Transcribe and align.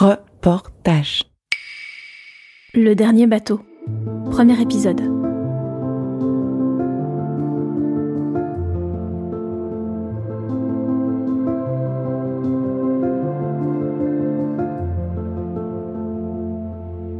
Reportage. 0.00 1.24
Le 2.72 2.94
dernier 2.94 3.26
bateau. 3.26 3.58
Premier 4.30 4.62
épisode. 4.62 5.00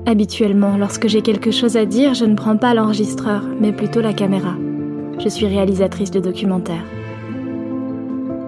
Habituellement, 0.07 0.77
lorsque 0.77 1.09
j'ai 1.09 1.23
quelque 1.23 1.51
chose 1.51 1.77
à 1.77 1.85
dire, 1.85 2.15
je 2.15 2.27
ne 2.27 2.37
prends 2.37 2.57
pas 2.57 2.75
l'enregistreur, 2.75 3.43
mais 3.61 3.73
plutôt 3.73 4.01
la 4.01 4.13
caméra. 4.13 4.55
Je 5.19 5.29
suis 5.29 5.47
réalisatrice 5.47 6.13
de 6.13 6.21
documentaires. 6.21 6.87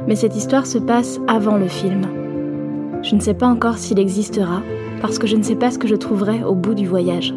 Mais 0.06 0.14
cette 0.14 0.36
histoire 0.36 0.68
se 0.68 0.78
passe 0.78 1.18
avant 1.26 1.56
le 1.56 1.66
film. 1.66 2.19
Je 3.02 3.14
ne 3.14 3.20
sais 3.20 3.34
pas 3.34 3.46
encore 3.46 3.78
s'il 3.78 3.98
existera, 3.98 4.62
parce 5.00 5.18
que 5.18 5.26
je 5.26 5.36
ne 5.36 5.42
sais 5.42 5.56
pas 5.56 5.70
ce 5.70 5.78
que 5.78 5.88
je 5.88 5.94
trouverai 5.94 6.44
au 6.44 6.54
bout 6.54 6.74
du 6.74 6.86
voyage. 6.86 7.32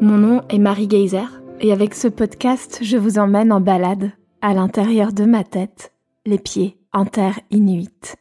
Mon 0.00 0.16
nom 0.18 0.42
est 0.48 0.58
Marie 0.58 0.88
Geyser, 0.88 1.26
et 1.60 1.72
avec 1.72 1.94
ce 1.94 2.08
podcast, 2.08 2.78
je 2.82 2.96
vous 2.96 3.18
emmène 3.18 3.52
en 3.52 3.60
balade, 3.60 4.12
à 4.40 4.54
l'intérieur 4.54 5.12
de 5.12 5.24
ma 5.24 5.44
tête, 5.44 5.92
les 6.26 6.38
pieds 6.38 6.78
en 6.92 7.04
terre 7.04 7.40
inuite. 7.50 8.16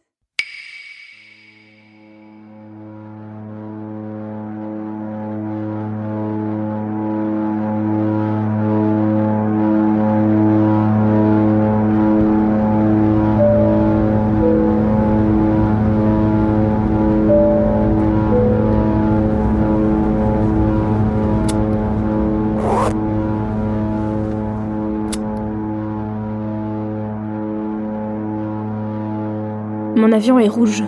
Mon 30.04 30.12
avion 30.12 30.38
est 30.38 30.50
rouge, 30.50 30.84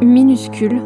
minuscule, 0.00 0.80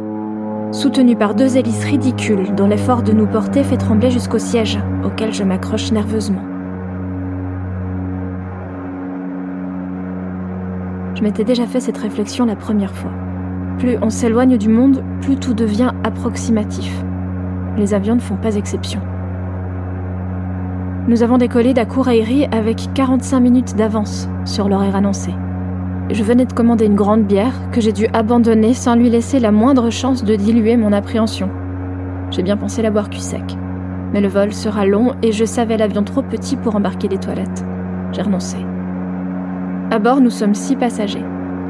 soutenu 0.72 1.14
par 1.14 1.36
deux 1.36 1.56
hélices 1.56 1.84
ridicules 1.84 2.52
dont 2.56 2.66
l'effort 2.66 3.04
de 3.04 3.12
nous 3.12 3.28
porter 3.28 3.62
fait 3.62 3.76
trembler 3.76 4.10
jusqu'au 4.10 4.40
siège, 4.40 4.80
auquel 5.04 5.32
je 5.32 5.44
m'accroche 5.44 5.92
nerveusement. 5.92 6.42
Je 11.14 11.22
m'étais 11.22 11.44
déjà 11.44 11.68
fait 11.68 11.78
cette 11.78 11.98
réflexion 11.98 12.46
la 12.46 12.56
première 12.56 12.96
fois. 12.96 13.12
Plus 13.78 13.96
on 14.02 14.10
s'éloigne 14.10 14.58
du 14.58 14.68
monde, 14.68 15.04
plus 15.20 15.36
tout 15.36 15.54
devient 15.54 15.92
approximatif. 16.02 16.92
Les 17.76 17.94
avions 17.94 18.16
ne 18.16 18.20
font 18.20 18.38
pas 18.38 18.56
exception. 18.56 19.00
Nous 21.06 21.22
avons 21.22 21.38
décollé 21.38 21.74
d'Akureyri 21.74 22.46
avec 22.50 22.92
45 22.94 23.38
minutes 23.38 23.76
d'avance 23.76 24.28
sur 24.44 24.68
l'horaire 24.68 24.96
annoncé. 24.96 25.32
Je 26.10 26.22
venais 26.22 26.46
de 26.46 26.52
commander 26.54 26.86
une 26.86 26.94
grande 26.94 27.24
bière 27.24 27.52
que 27.70 27.82
j'ai 27.82 27.92
dû 27.92 28.06
abandonner 28.14 28.72
sans 28.72 28.94
lui 28.94 29.10
laisser 29.10 29.40
la 29.40 29.52
moindre 29.52 29.90
chance 29.90 30.24
de 30.24 30.36
diluer 30.36 30.78
mon 30.78 30.92
appréhension. 30.92 31.50
J'ai 32.30 32.42
bien 32.42 32.56
pensé 32.56 32.80
la 32.80 32.90
boire 32.90 33.10
cul 33.10 33.20
sec. 33.20 33.42
Mais 34.14 34.22
le 34.22 34.28
vol 34.28 34.54
sera 34.54 34.86
long 34.86 35.14
et 35.22 35.32
je 35.32 35.44
savais 35.44 35.76
l'avion 35.76 36.02
trop 36.02 36.22
petit 36.22 36.56
pour 36.56 36.76
embarquer 36.76 37.08
des 37.08 37.18
toilettes. 37.18 37.62
J'ai 38.12 38.22
renoncé. 38.22 38.56
À 39.90 39.98
bord, 39.98 40.22
nous 40.22 40.30
sommes 40.30 40.54
six 40.54 40.76
passagers. 40.76 41.24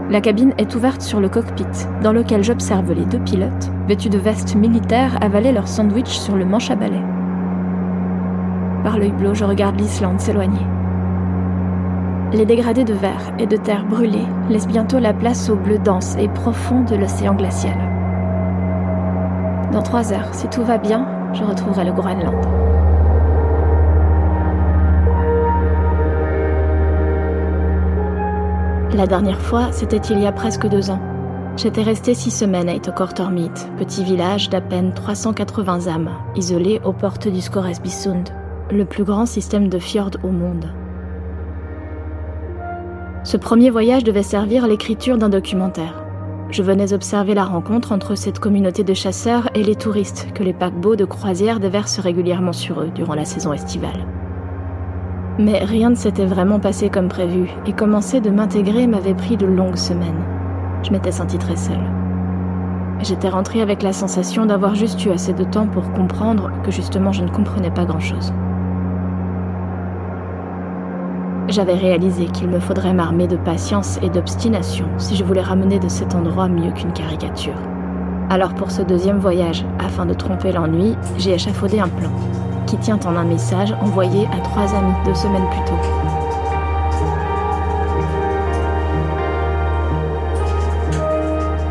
La 0.09 0.21
cabine 0.21 0.55
est 0.57 0.73
ouverte 0.77 1.03
sur 1.03 1.19
le 1.19 1.29
cockpit, 1.29 1.65
dans 2.05 2.13
lequel 2.13 2.45
j'observe 2.45 2.93
les 2.93 3.07
deux 3.07 3.19
pilotes, 3.19 3.71
vêtus 3.89 4.09
de 4.09 4.19
vestes 4.19 4.55
militaires, 4.55 5.19
avaler 5.21 5.51
leur 5.51 5.67
sandwich 5.67 6.17
sur 6.17 6.37
le 6.37 6.45
manche 6.45 6.71
à 6.71 6.77
balai. 6.77 7.03
Par 8.85 8.99
l'œil 8.99 9.13
bleu, 9.13 9.35
je 9.35 9.45
regarde 9.45 9.79
l'Islande 9.81 10.21
s'éloigner. 10.21 10.65
Les 12.33 12.45
dégradés 12.45 12.85
de 12.85 12.93
verre 12.93 13.33
et 13.39 13.47
de 13.47 13.57
terre 13.57 13.87
brûlée 13.87 14.27
laissent 14.51 14.69
bientôt 14.69 14.99
la 14.99 15.15
place 15.15 15.49
au 15.49 15.57
bleu 15.57 15.79
dense 15.79 16.15
et 16.19 16.29
profond 16.29 16.83
de 16.83 16.95
l'océan 16.95 17.35
glacial. 17.35 17.79
Dans 19.73 19.83
trois 19.83 20.13
heures, 20.13 20.35
si 20.35 20.47
tout 20.49 20.63
va 20.63 20.77
bien, 20.77 21.07
je 21.33 21.43
retrouverai 21.43 21.87
le 21.87 21.93
Groenland. 21.93 22.35
La 28.95 29.07
dernière 29.07 29.41
fois, 29.41 29.73
c'était 29.73 29.97
il 29.97 30.19
y 30.19 30.27
a 30.27 30.33
presque 30.33 30.69
deux 30.69 30.91
ans. 30.91 31.01
J'étais 31.57 31.83
restée 31.83 32.15
six 32.15 32.31
semaines 32.31 32.69
à 32.69 32.75
Itokortormit, 32.75 33.53
petit 33.79 34.05
village 34.05 34.51
d'à 34.51 34.61
peine 34.61 34.93
380 34.93 35.87
âmes, 35.87 36.11
isolé 36.37 36.81
aux 36.85 36.93
portes 36.93 37.29
du 37.29 37.41
Skoresbysund, 37.41 38.29
le 38.71 38.85
plus 38.85 39.05
grand 39.05 39.25
système 39.25 39.69
de 39.69 39.79
fjords 39.79 40.19
au 40.23 40.29
monde. 40.29 40.67
Ce 43.25 43.37
premier 43.37 43.71
voyage 43.71 44.05
devait 44.05 44.23
servir 44.23 44.65
à 44.65 44.69
l'écriture 44.69 45.19
d'un 45.19 45.29
documentaire. 45.29 46.03
Je 46.51 46.63
venais 46.63 46.93
observer 46.93 47.35
la 47.35 47.45
rencontre 47.45 47.93
entre 47.93 48.15
cette 48.15 48.39
communauté 48.39 48.85
de 48.85 48.95
chasseurs 48.95 49.51
et 49.55 49.63
les 49.63 49.77
touristes 49.77 50.29
que 50.35 50.43
les 50.43 50.55
paquebots 50.55 50.97
de 50.97 51.05
croisière 51.05 51.61
déversent 51.61 51.99
régulièrement 51.99 52.55
sur 52.55 52.81
eux 52.81 52.91
durant 52.95 53.15
la 53.15 53.27
saison 53.27 53.53
estivale. 53.53 54.07
Mais 55.39 55.63
rien 55.63 55.91
ne 55.91 55.95
s'était 55.95 56.25
vraiment 56.25 56.59
passé 56.59 56.89
comme 56.89 57.09
prévu, 57.09 57.51
et 57.67 57.73
commencer 57.73 58.21
de 58.21 58.31
m'intégrer 58.31 58.87
m'avait 58.87 59.15
pris 59.15 59.37
de 59.37 59.47
longues 59.47 59.77
semaines. 59.77 60.25
Je 60.83 60.91
m'étais 60.91 61.13
sentie 61.13 61.39
très 61.39 61.57
seule. 61.57 61.85
J'étais 63.01 63.29
rentrée 63.29 63.61
avec 63.61 63.83
la 63.83 63.93
sensation 63.93 64.47
d'avoir 64.47 64.75
juste 64.75 65.05
eu 65.05 65.11
assez 65.11 65.33
de 65.33 65.45
temps 65.45 65.67
pour 65.67 65.93
comprendre 65.93 66.51
que 66.65 66.73
justement 66.73 67.13
je 67.13 67.23
ne 67.23 67.31
comprenais 67.31 67.71
pas 67.71 67.85
grand-chose. 67.85 68.33
J'avais 71.49 71.75
réalisé 71.75 72.27
qu'il 72.27 72.49
me 72.49 72.61
faudrait 72.61 72.93
m'armer 72.93 73.27
de 73.27 73.39
patience 73.39 73.99
et 74.03 74.11
d'obstination 74.11 74.87
si 74.99 75.17
je 75.17 75.25
voulais 75.25 75.41
ramener 75.41 75.79
de 75.79 75.89
cet 75.89 76.15
endroit 76.15 76.47
mieux 76.47 76.73
qu'une 76.73 76.93
caricature. 76.93 77.57
Alors 78.29 78.55
pour 78.55 78.71
ce 78.71 78.83
deuxième 78.83 79.19
voyage, 79.19 79.65
afin 79.79 80.05
de 80.05 80.13
tromper 80.13 80.53
l'ennui, 80.53 80.95
j'ai 81.17 81.33
échafaudé 81.33 81.81
un 81.81 81.89
plan, 81.89 82.11
qui 82.67 82.77
tient 82.77 83.01
en 83.07 83.17
un 83.17 83.25
message 83.25 83.73
envoyé 83.81 84.27
à 84.27 84.41
trois 84.43 84.75
amis 84.75 84.93
deux 85.07 85.15
semaines 85.15 85.49
plus 85.49 85.65
tôt. 85.65 85.79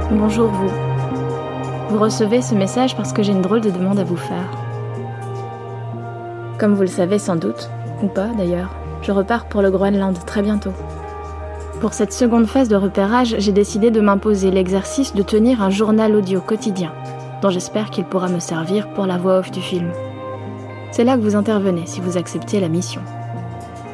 Bonjour 0.09 0.49
vous. 0.49 0.71
Vous 1.89 1.99
recevez 1.99 2.41
ce 2.41 2.55
message 2.55 2.95
parce 2.95 3.13
que 3.13 3.21
j'ai 3.21 3.31
une 3.31 3.43
drôle 3.43 3.61
de 3.61 3.69
demande 3.69 3.99
à 3.99 4.03
vous 4.03 4.17
faire. 4.17 4.51
Comme 6.57 6.73
vous 6.73 6.81
le 6.81 6.87
savez 6.87 7.19
sans 7.19 7.35
doute, 7.35 7.69
ou 8.01 8.07
pas 8.07 8.29
d'ailleurs, 8.35 8.71
je 9.07 9.13
repars 9.13 9.45
pour 9.45 9.61
le 9.61 9.71
Groenland 9.71 10.17
très 10.25 10.41
bientôt. 10.41 10.73
Pour 11.79 11.93
cette 11.93 12.11
seconde 12.11 12.45
phase 12.45 12.67
de 12.67 12.75
repérage, 12.75 13.35
j'ai 13.39 13.53
décidé 13.53 13.89
de 13.89 14.01
m'imposer 14.01 14.51
l'exercice 14.51 15.15
de 15.15 15.23
tenir 15.23 15.61
un 15.61 15.69
journal 15.69 16.13
audio 16.13 16.41
quotidien, 16.41 16.91
dont 17.41 17.49
j'espère 17.49 17.89
qu'il 17.89 18.03
pourra 18.03 18.27
me 18.27 18.39
servir 18.39 18.89
pour 18.89 19.05
la 19.05 19.17
voix 19.17 19.37
off 19.37 19.49
du 19.49 19.61
film. 19.61 19.93
C'est 20.91 21.05
là 21.05 21.15
que 21.15 21.21
vous 21.21 21.37
intervenez 21.37 21.85
si 21.85 22.01
vous 22.01 22.17
acceptez 22.17 22.59
la 22.59 22.67
mission. 22.67 22.99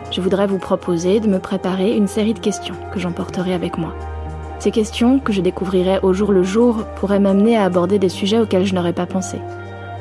Je 0.09 0.19
voudrais 0.19 0.47
vous 0.47 0.57
proposer 0.57 1.19
de 1.19 1.27
me 1.27 1.37
préparer 1.37 1.95
une 1.95 2.07
série 2.07 2.33
de 2.33 2.39
questions 2.39 2.75
que 2.91 2.99
j'emporterai 2.99 3.53
avec 3.53 3.77
moi. 3.77 3.93
Ces 4.57 4.71
questions, 4.71 5.19
que 5.19 5.31
je 5.31 5.41
découvrirai 5.41 5.99
au 6.01 6.13
jour 6.13 6.31
le 6.31 6.41
jour, 6.41 6.85
pourraient 6.95 7.19
m'amener 7.19 7.55
à 7.55 7.65
aborder 7.65 7.99
des 7.99 8.09
sujets 8.09 8.39
auxquels 8.39 8.65
je 8.65 8.73
n'aurais 8.73 8.93
pas 8.93 9.05
pensé, 9.05 9.37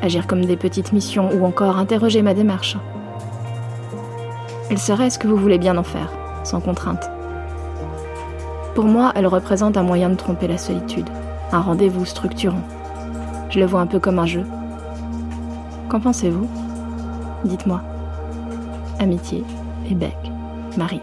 agir 0.00 0.26
comme 0.26 0.46
des 0.46 0.56
petites 0.56 0.94
missions 0.94 1.28
ou 1.34 1.44
encore 1.44 1.76
interroger 1.76 2.22
ma 2.22 2.32
démarche. 2.32 2.78
Elle 4.72 4.78
serait 4.78 5.10
ce 5.10 5.18
que 5.18 5.28
vous 5.28 5.36
voulez 5.36 5.58
bien 5.58 5.76
en 5.76 5.82
faire, 5.82 6.10
sans 6.44 6.62
contrainte. 6.62 7.10
Pour 8.74 8.86
moi, 8.86 9.12
elle 9.14 9.26
représente 9.26 9.76
un 9.76 9.82
moyen 9.82 10.08
de 10.08 10.14
tromper 10.14 10.48
la 10.48 10.56
solitude, 10.56 11.10
un 11.52 11.60
rendez-vous 11.60 12.06
structurant. 12.06 12.62
Je 13.50 13.60
le 13.60 13.66
vois 13.66 13.82
un 13.82 13.86
peu 13.86 13.98
comme 13.98 14.19
un 14.19 14.24
jeu. 14.24 14.46
Qu'en 15.90 16.00
pensez-vous? 16.00 16.48
Dites-moi. 17.44 17.82
Amitié 18.98 19.44
et 19.90 19.94
bec, 19.94 20.16
Marie. 20.78 21.02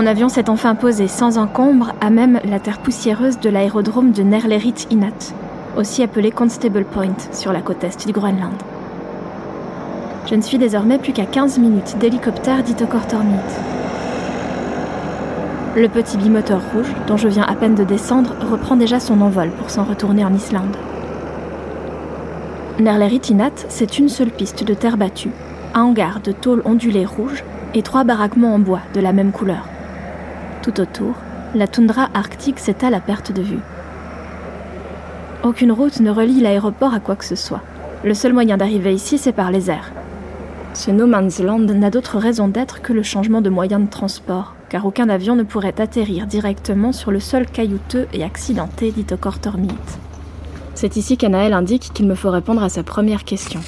Mon 0.00 0.06
avion 0.06 0.30
s'est 0.30 0.48
enfin 0.48 0.76
posé 0.76 1.08
sans 1.08 1.36
encombre 1.36 1.92
à 2.00 2.08
même 2.08 2.40
la 2.46 2.58
terre 2.58 2.78
poussiéreuse 2.78 3.38
de 3.38 3.50
l'aérodrome 3.50 4.12
de 4.12 4.22
Nerlerit 4.22 4.86
Inat, 4.88 5.34
aussi 5.76 6.02
appelé 6.02 6.30
Constable 6.30 6.86
Point, 6.86 7.18
sur 7.32 7.52
la 7.52 7.60
côte 7.60 7.84
est 7.84 8.06
du 8.06 8.12
Groenland. 8.14 8.54
Je 10.24 10.36
ne 10.36 10.40
suis 10.40 10.56
désormais 10.56 10.96
plus 10.96 11.12
qu'à 11.12 11.26
15 11.26 11.58
minutes 11.58 11.98
d'hélicoptère 11.98 12.62
d'Itokortormit. 12.62 13.34
Le 15.76 15.86
petit 15.88 16.16
bimoteur 16.16 16.62
rouge, 16.72 16.94
dont 17.06 17.18
je 17.18 17.28
viens 17.28 17.44
à 17.44 17.54
peine 17.54 17.74
de 17.74 17.84
descendre, 17.84 18.34
reprend 18.50 18.76
déjà 18.76 19.00
son 19.00 19.20
envol 19.20 19.50
pour 19.50 19.68
s'en 19.68 19.84
retourner 19.84 20.24
en 20.24 20.32
Islande. 20.32 20.78
Nerleritinat, 22.78 23.66
c'est 23.68 23.98
une 23.98 24.08
seule 24.08 24.30
piste 24.30 24.64
de 24.64 24.72
terre 24.72 24.96
battue, 24.96 25.32
un 25.74 25.82
hangar 25.82 26.20
de 26.20 26.32
tôle 26.32 26.62
ondulée 26.64 27.04
rouge 27.04 27.44
et 27.74 27.82
trois 27.82 28.04
baraquements 28.04 28.54
en 28.54 28.58
bois 28.58 28.80
de 28.94 29.00
la 29.00 29.12
même 29.12 29.32
couleur. 29.32 29.66
Tout 30.62 30.80
autour, 30.80 31.14
la 31.54 31.66
toundra 31.66 32.08
arctique 32.14 32.58
s'étale 32.58 32.94
à 32.94 33.00
perte 33.00 33.32
de 33.32 33.42
vue. 33.42 33.60
Aucune 35.42 35.72
route 35.72 36.00
ne 36.00 36.10
relie 36.10 36.40
l'aéroport 36.40 36.92
à 36.92 37.00
quoi 37.00 37.16
que 37.16 37.24
ce 37.24 37.34
soit. 37.34 37.62
Le 38.04 38.12
seul 38.12 38.34
moyen 38.34 38.58
d'arriver 38.58 38.92
ici, 38.92 39.16
c'est 39.16 39.32
par 39.32 39.50
les 39.50 39.70
airs. 39.70 39.90
Ce 40.74 40.90
no 40.90 41.06
man's 41.06 41.40
land 41.40 41.58
n'a 41.60 41.90
d'autre 41.90 42.18
raison 42.18 42.46
d'être 42.46 42.82
que 42.82 42.92
le 42.92 43.02
changement 43.02 43.40
de 43.40 43.50
moyen 43.50 43.80
de 43.80 43.90
transport, 43.90 44.54
car 44.68 44.84
aucun 44.86 45.08
avion 45.08 45.34
ne 45.34 45.42
pourrait 45.42 45.80
atterrir 45.80 46.26
directement 46.26 46.92
sur 46.92 47.10
le 47.10 47.20
sol 47.20 47.46
caillouteux 47.46 48.06
et 48.12 48.22
accidenté 48.22 48.92
d'Itokortormit. 48.92 49.68
C'est 50.74 50.96
ici 50.96 51.16
qu'Anaël 51.16 51.54
indique 51.54 51.92
qu'il 51.92 52.06
me 52.06 52.14
faut 52.14 52.30
répondre 52.30 52.62
à 52.62 52.68
sa 52.68 52.82
première 52.82 53.24
question. 53.24 53.60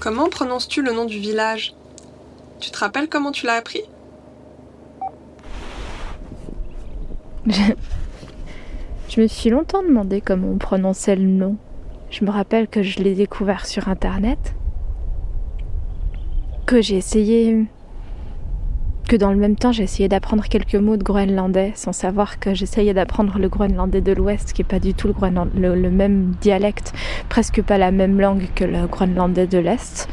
Comment 0.00 0.28
prononces-tu 0.28 0.82
le 0.82 0.92
nom 0.92 1.04
du 1.04 1.18
village? 1.18 1.74
Tu 2.60 2.70
te 2.70 2.78
rappelles 2.78 3.08
comment 3.08 3.32
tu 3.32 3.46
l'as 3.46 3.54
appris? 3.54 3.82
je... 9.08 9.20
me 9.20 9.26
suis 9.26 9.50
longtemps 9.50 9.82
demandé 9.82 10.20
comment 10.20 10.48
on 10.48 10.58
prononçait 10.58 11.16
le 11.16 11.26
nom. 11.26 11.56
Je 12.10 12.24
me 12.24 12.30
rappelle 12.30 12.68
que 12.68 12.82
je 12.82 13.00
l'ai 13.00 13.14
découvert 13.14 13.66
sur 13.66 13.88
Internet, 13.88 14.54
que 16.66 16.80
j'ai 16.80 16.96
essayé 16.96 17.66
que 19.08 19.16
dans 19.16 19.30
le 19.30 19.36
même 19.36 19.56
temps 19.56 19.72
j'ai 19.72 19.82
essayé 19.82 20.08
d'apprendre 20.08 20.44
quelques 20.44 20.76
mots 20.76 20.96
de 20.96 21.02
groenlandais 21.02 21.72
sans 21.74 21.92
savoir 21.92 22.38
que 22.38 22.54
j'essayais 22.54 22.94
d'apprendre 22.94 23.38
le 23.38 23.48
groenlandais 23.48 24.00
de 24.00 24.12
l'ouest 24.12 24.52
qui 24.54 24.62
est 24.62 24.64
pas 24.64 24.78
du 24.78 24.94
tout 24.94 25.08
le, 25.08 25.74
le, 25.74 25.90
même 25.90 26.34
dialecte, 26.40 26.94
presque 27.28 27.62
pas 27.62 27.76
la 27.76 27.90
même 27.90 28.18
langue 28.18 28.48
que 28.54 28.64
le 28.64 28.86
groenlandais 28.86 29.46
de 29.46 29.58
l'est. 29.58 30.08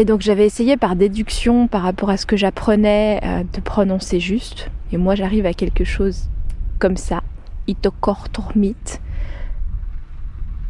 Et 0.00 0.06
donc 0.06 0.22
j'avais 0.22 0.46
essayé 0.46 0.78
par 0.78 0.96
déduction 0.96 1.68
par 1.68 1.82
rapport 1.82 2.08
à 2.08 2.16
ce 2.16 2.24
que 2.24 2.34
j'apprenais 2.34 3.20
euh, 3.22 3.42
de 3.52 3.60
prononcer 3.60 4.18
juste. 4.18 4.70
Et 4.92 4.96
moi 4.96 5.14
j'arrive 5.14 5.44
à 5.44 5.52
quelque 5.52 5.84
chose 5.84 6.30
comme 6.78 6.96
ça, 6.96 7.20
itokortormit. 7.66 8.76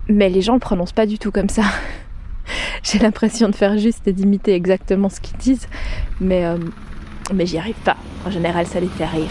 Mais 0.08 0.30
les 0.30 0.42
gens 0.42 0.54
le 0.54 0.58
prononcent 0.58 0.90
pas 0.90 1.06
du 1.06 1.20
tout 1.20 1.30
comme 1.30 1.48
ça. 1.48 1.62
j'ai 2.82 2.98
l'impression 2.98 3.48
de 3.48 3.54
faire 3.54 3.78
juste 3.78 4.08
et 4.08 4.12
d'imiter 4.12 4.52
exactement 4.52 5.08
ce 5.08 5.20
qu'ils 5.20 5.38
disent, 5.38 5.68
mais, 6.20 6.44
euh, 6.44 6.58
mais 7.32 7.46
j'y 7.46 7.58
arrive 7.58 7.80
pas. 7.84 7.96
En 8.26 8.32
général, 8.32 8.66
ça 8.66 8.80
les 8.80 8.88
fait 8.88 9.06
rire. 9.06 9.30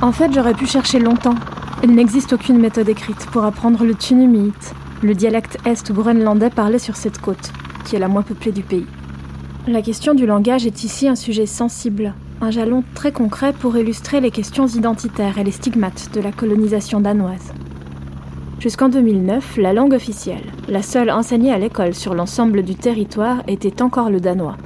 En 0.00 0.12
fait, 0.12 0.32
j'aurais 0.32 0.54
pu 0.54 0.66
chercher 0.66 1.00
longtemps. 1.00 1.34
Il 1.82 1.94
n'existe 1.94 2.34
aucune 2.34 2.58
méthode 2.58 2.90
écrite 2.90 3.26
pour 3.32 3.44
apprendre 3.44 3.84
le 3.84 3.94
tunumite, 3.94 4.74
le 5.02 5.14
dialecte 5.14 5.56
est-groenlandais 5.64 6.50
parlé 6.50 6.78
sur 6.78 6.94
cette 6.94 7.18
côte, 7.18 7.52
qui 7.86 7.96
est 7.96 7.98
la 7.98 8.08
moins 8.08 8.20
peuplée 8.20 8.52
du 8.52 8.62
pays. 8.62 8.84
La 9.66 9.80
question 9.80 10.12
du 10.12 10.26
langage 10.26 10.66
est 10.66 10.84
ici 10.84 11.08
un 11.08 11.14
sujet 11.14 11.46
sensible, 11.46 12.12
un 12.42 12.50
jalon 12.50 12.84
très 12.94 13.12
concret 13.12 13.54
pour 13.54 13.78
illustrer 13.78 14.20
les 14.20 14.30
questions 14.30 14.66
identitaires 14.66 15.38
et 15.38 15.44
les 15.44 15.52
stigmates 15.52 16.10
de 16.12 16.20
la 16.20 16.32
colonisation 16.32 17.00
danoise. 17.00 17.54
Jusqu'en 18.58 18.90
2009, 18.90 19.56
la 19.56 19.72
langue 19.72 19.94
officielle, 19.94 20.44
la 20.68 20.82
seule 20.82 21.10
enseignée 21.10 21.52
à 21.52 21.58
l'école 21.58 21.94
sur 21.94 22.14
l'ensemble 22.14 22.62
du 22.62 22.74
territoire, 22.74 23.42
était 23.48 23.80
encore 23.80 24.10
le 24.10 24.20
danois. 24.20 24.58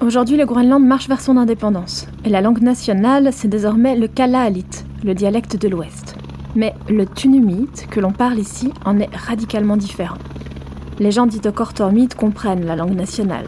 Aujourd'hui, 0.00 0.38
le 0.38 0.46
Groenland 0.46 0.82
marche 0.82 1.08
vers 1.08 1.20
son 1.20 1.36
indépendance, 1.36 2.06
et 2.24 2.30
la 2.30 2.40
langue 2.40 2.62
nationale, 2.62 3.30
c'est 3.32 3.48
désormais 3.48 3.96
le 3.96 4.08
kalaallit, 4.08 4.64
le 5.04 5.14
dialecte 5.14 5.56
de 5.60 5.68
l'Ouest. 5.68 6.05
Mais 6.56 6.74
le 6.88 7.06
tunumite, 7.06 7.86
que 7.90 8.00
l'on 8.00 8.12
parle 8.12 8.38
ici, 8.38 8.72
en 8.84 8.98
est 8.98 9.14
radicalement 9.14 9.76
différent. 9.76 10.18
Les 10.98 11.12
gens 11.12 11.26
dits 11.26 11.42
au 11.46 12.14
comprennent 12.16 12.64
la 12.64 12.74
langue 12.76 12.96
nationale, 12.96 13.46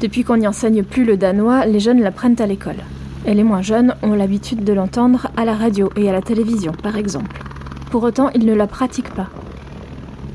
depuis 0.00 0.24
qu'on 0.24 0.38
n'y 0.38 0.48
enseigne 0.48 0.82
plus 0.82 1.04
le 1.04 1.18
danois, 1.18 1.66
les 1.66 1.78
jeunes 1.78 2.00
l'apprennent 2.00 2.40
à 2.40 2.46
l'école. 2.46 2.82
Et 3.26 3.34
les 3.34 3.42
moins 3.42 3.60
jeunes 3.60 3.94
ont 4.02 4.14
l'habitude 4.14 4.64
de 4.64 4.72
l'entendre 4.72 5.28
à 5.36 5.44
la 5.44 5.54
radio 5.54 5.90
et 5.94 6.08
à 6.08 6.12
la 6.12 6.22
télévision, 6.22 6.72
par 6.72 6.96
exemple. 6.96 7.42
Pour 7.90 8.02
autant, 8.04 8.30
ils 8.34 8.46
ne 8.46 8.54
la 8.54 8.66
pratiquent 8.66 9.12
pas. 9.12 9.28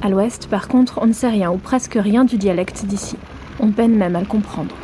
À 0.03 0.09
l'ouest, 0.09 0.47
par 0.47 0.67
contre, 0.67 0.99
on 1.01 1.07
ne 1.07 1.13
sait 1.13 1.29
rien 1.29 1.51
ou 1.51 1.57
presque 1.57 1.97
rien 1.99 2.25
du 2.25 2.37
dialecte 2.37 2.85
d'ici. 2.85 3.17
On 3.59 3.71
peine 3.71 3.95
même 3.95 4.15
à 4.15 4.19
le 4.19 4.27
comprendre. 4.27 4.75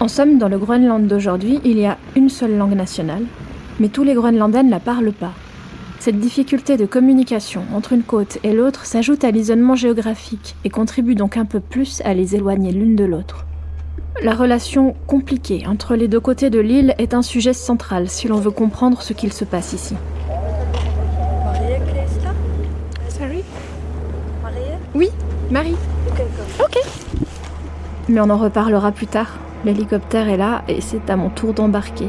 En 0.00 0.08
somme, 0.08 0.38
dans 0.38 0.48
le 0.48 0.58
Groenland 0.58 1.06
d'aujourd'hui, 1.06 1.60
il 1.64 1.78
y 1.78 1.86
a 1.86 1.96
une 2.16 2.28
seule 2.28 2.56
langue 2.56 2.74
nationale, 2.74 3.22
mais 3.78 3.90
tous 3.90 4.02
les 4.02 4.14
Groenlandais 4.14 4.64
ne 4.64 4.70
la 4.70 4.80
parlent 4.80 5.12
pas. 5.12 5.34
Cette 5.98 6.20
difficulté 6.20 6.76
de 6.76 6.86
communication 6.86 7.62
entre 7.74 7.92
une 7.92 8.02
côte 8.02 8.38
et 8.44 8.52
l'autre 8.52 8.86
s'ajoute 8.86 9.24
à 9.24 9.30
l'isolement 9.30 9.74
géographique 9.74 10.54
et 10.64 10.70
contribue 10.70 11.14
donc 11.14 11.36
un 11.36 11.44
peu 11.44 11.58
plus 11.58 12.00
à 12.04 12.14
les 12.14 12.36
éloigner 12.36 12.70
l'une 12.70 12.94
de 12.94 13.04
l'autre. 13.04 13.44
La 14.22 14.34
relation 14.34 14.94
compliquée 15.06 15.64
entre 15.66 15.96
les 15.96 16.08
deux 16.08 16.20
côtés 16.20 16.48
de 16.48 16.60
l'île 16.60 16.94
est 16.98 17.12
un 17.12 17.22
sujet 17.22 17.52
central 17.52 18.08
si 18.08 18.28
l'on 18.28 18.38
veut 18.38 18.50
comprendre 18.50 19.02
ce 19.02 19.12
qu'il 19.12 19.32
se 19.32 19.44
passe 19.44 19.72
ici. 19.72 19.94
Sorry? 23.08 23.42
Oui, 24.94 25.10
Marie. 25.50 25.76
Ok. 26.60 26.78
Mais 28.08 28.20
on 28.20 28.30
en 28.30 28.38
reparlera 28.38 28.92
plus 28.92 29.06
tard. 29.06 29.38
L'hélicoptère 29.64 30.28
est 30.28 30.36
là 30.36 30.62
et 30.68 30.80
c'est 30.80 31.10
à 31.10 31.16
mon 31.16 31.30
tour 31.30 31.52
d'embarquer. 31.52 32.08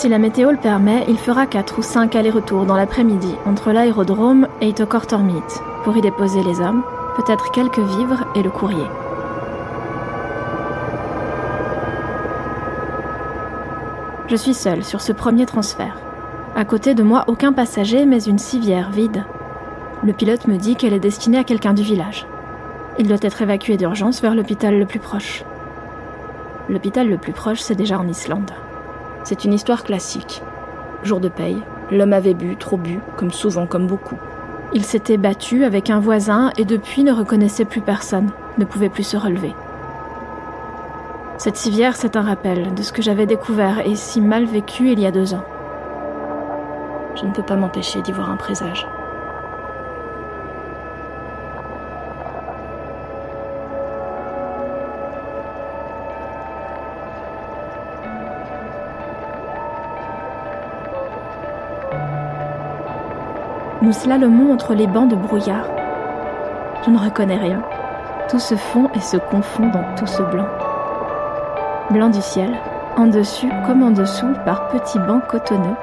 Si 0.00 0.08
la 0.08 0.18
météo 0.18 0.50
le 0.50 0.56
permet, 0.56 1.04
il 1.08 1.18
fera 1.18 1.44
4 1.44 1.78
ou 1.78 1.82
5 1.82 2.16
allers-retours 2.16 2.64
dans 2.64 2.74
l'après-midi 2.74 3.34
entre 3.44 3.70
l'aérodrome 3.70 4.48
et 4.62 4.68
Itokortormit 4.68 5.42
pour 5.84 5.94
y 5.94 6.00
déposer 6.00 6.42
les 6.42 6.62
hommes, 6.62 6.82
peut-être 7.16 7.50
quelques 7.50 7.80
vivres 7.80 8.24
et 8.34 8.42
le 8.42 8.48
courrier. 8.48 8.86
Je 14.28 14.36
suis 14.36 14.54
seule 14.54 14.84
sur 14.84 15.02
ce 15.02 15.12
premier 15.12 15.44
transfert. 15.44 15.98
À 16.56 16.64
côté 16.64 16.94
de 16.94 17.02
moi, 17.02 17.24
aucun 17.26 17.52
passager, 17.52 18.06
mais 18.06 18.22
une 18.22 18.38
civière 18.38 18.90
vide. 18.90 19.26
Le 20.02 20.14
pilote 20.14 20.48
me 20.48 20.56
dit 20.56 20.76
qu'elle 20.76 20.94
est 20.94 20.98
destinée 20.98 21.36
à 21.36 21.44
quelqu'un 21.44 21.74
du 21.74 21.82
village. 21.82 22.26
Il 22.98 23.06
doit 23.06 23.18
être 23.20 23.42
évacué 23.42 23.76
d'urgence 23.76 24.22
vers 24.22 24.34
l'hôpital 24.34 24.78
le 24.78 24.86
plus 24.86 24.98
proche. 24.98 25.44
L'hôpital 26.70 27.06
le 27.06 27.18
plus 27.18 27.34
proche, 27.34 27.60
c'est 27.60 27.74
déjà 27.74 27.98
en 27.98 28.08
Islande. 28.08 28.50
C'est 29.24 29.44
une 29.44 29.52
histoire 29.52 29.84
classique. 29.84 30.42
Jour 31.02 31.20
de 31.20 31.28
paye, 31.28 31.62
l'homme 31.90 32.12
avait 32.12 32.34
bu, 32.34 32.56
trop 32.56 32.76
bu, 32.76 33.00
comme 33.16 33.30
souvent, 33.30 33.66
comme 33.66 33.86
beaucoup. 33.86 34.18
Il 34.72 34.84
s'était 34.84 35.16
battu 35.16 35.64
avec 35.64 35.90
un 35.90 36.00
voisin 36.00 36.52
et 36.56 36.64
depuis 36.64 37.02
ne 37.02 37.12
reconnaissait 37.12 37.64
plus 37.64 37.80
personne, 37.80 38.30
ne 38.58 38.64
pouvait 38.64 38.88
plus 38.88 39.04
se 39.04 39.16
relever. 39.16 39.54
Cette 41.38 41.56
civière, 41.56 41.96
c'est 41.96 42.16
un 42.16 42.22
rappel 42.22 42.74
de 42.74 42.82
ce 42.82 42.92
que 42.92 43.02
j'avais 43.02 43.26
découvert 43.26 43.86
et 43.86 43.94
si 43.96 44.20
mal 44.20 44.44
vécu 44.44 44.92
il 44.92 45.00
y 45.00 45.06
a 45.06 45.10
deux 45.10 45.34
ans. 45.34 45.44
Je 47.16 47.24
ne 47.24 47.32
peux 47.32 47.42
pas 47.42 47.56
m'empêcher 47.56 48.02
d'y 48.02 48.12
voir 48.12 48.30
un 48.30 48.36
présage. 48.36 48.86
Nous 63.82 63.94
slalomons 63.94 64.52
entre 64.52 64.74
les 64.74 64.86
bancs 64.86 65.08
de 65.08 65.16
brouillard. 65.16 65.64
Je 66.84 66.90
ne 66.90 66.98
reconnais 66.98 67.38
rien. 67.38 67.62
Tout 68.28 68.38
se 68.38 68.54
fond 68.54 68.90
et 68.94 69.00
se 69.00 69.16
confond 69.16 69.68
dans 69.68 69.94
tout 69.96 70.06
ce 70.06 70.22
blanc. 70.22 70.44
Blanc 71.88 72.10
du 72.10 72.20
ciel, 72.20 72.50
en 72.98 73.06
dessus 73.06 73.48
comme 73.66 73.82
en 73.82 73.90
dessous 73.90 74.34
par 74.44 74.68
petits 74.68 74.98
bancs 74.98 75.26
cotonneux. 75.26 75.76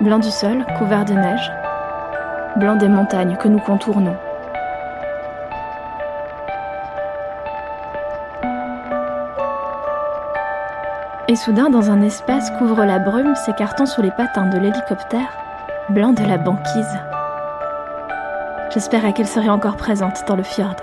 Blanc 0.00 0.20
du 0.20 0.30
sol, 0.30 0.64
couvert 0.78 1.04
de 1.04 1.14
neige. 1.14 1.52
Blanc 2.54 2.76
des 2.76 2.88
montagnes 2.88 3.36
que 3.36 3.48
nous 3.48 3.58
contournons. 3.58 4.16
Et 11.26 11.34
soudain, 11.34 11.70
dans 11.70 11.90
un 11.90 12.02
espace 12.02 12.52
qu'ouvre 12.52 12.84
la 12.84 13.00
brume 13.00 13.34
s'écartant 13.34 13.86
sous 13.86 14.00
les 14.00 14.12
patins 14.12 14.46
de 14.46 14.58
l'hélicoptère, 14.58 15.39
blanc 15.90 16.12
de 16.12 16.24
la 16.24 16.38
banquise. 16.38 16.98
J'espérais 18.72 19.12
qu'elle 19.12 19.26
serait 19.26 19.48
encore 19.48 19.76
présente 19.76 20.24
dans 20.26 20.36
le 20.36 20.42
fjord. 20.42 20.76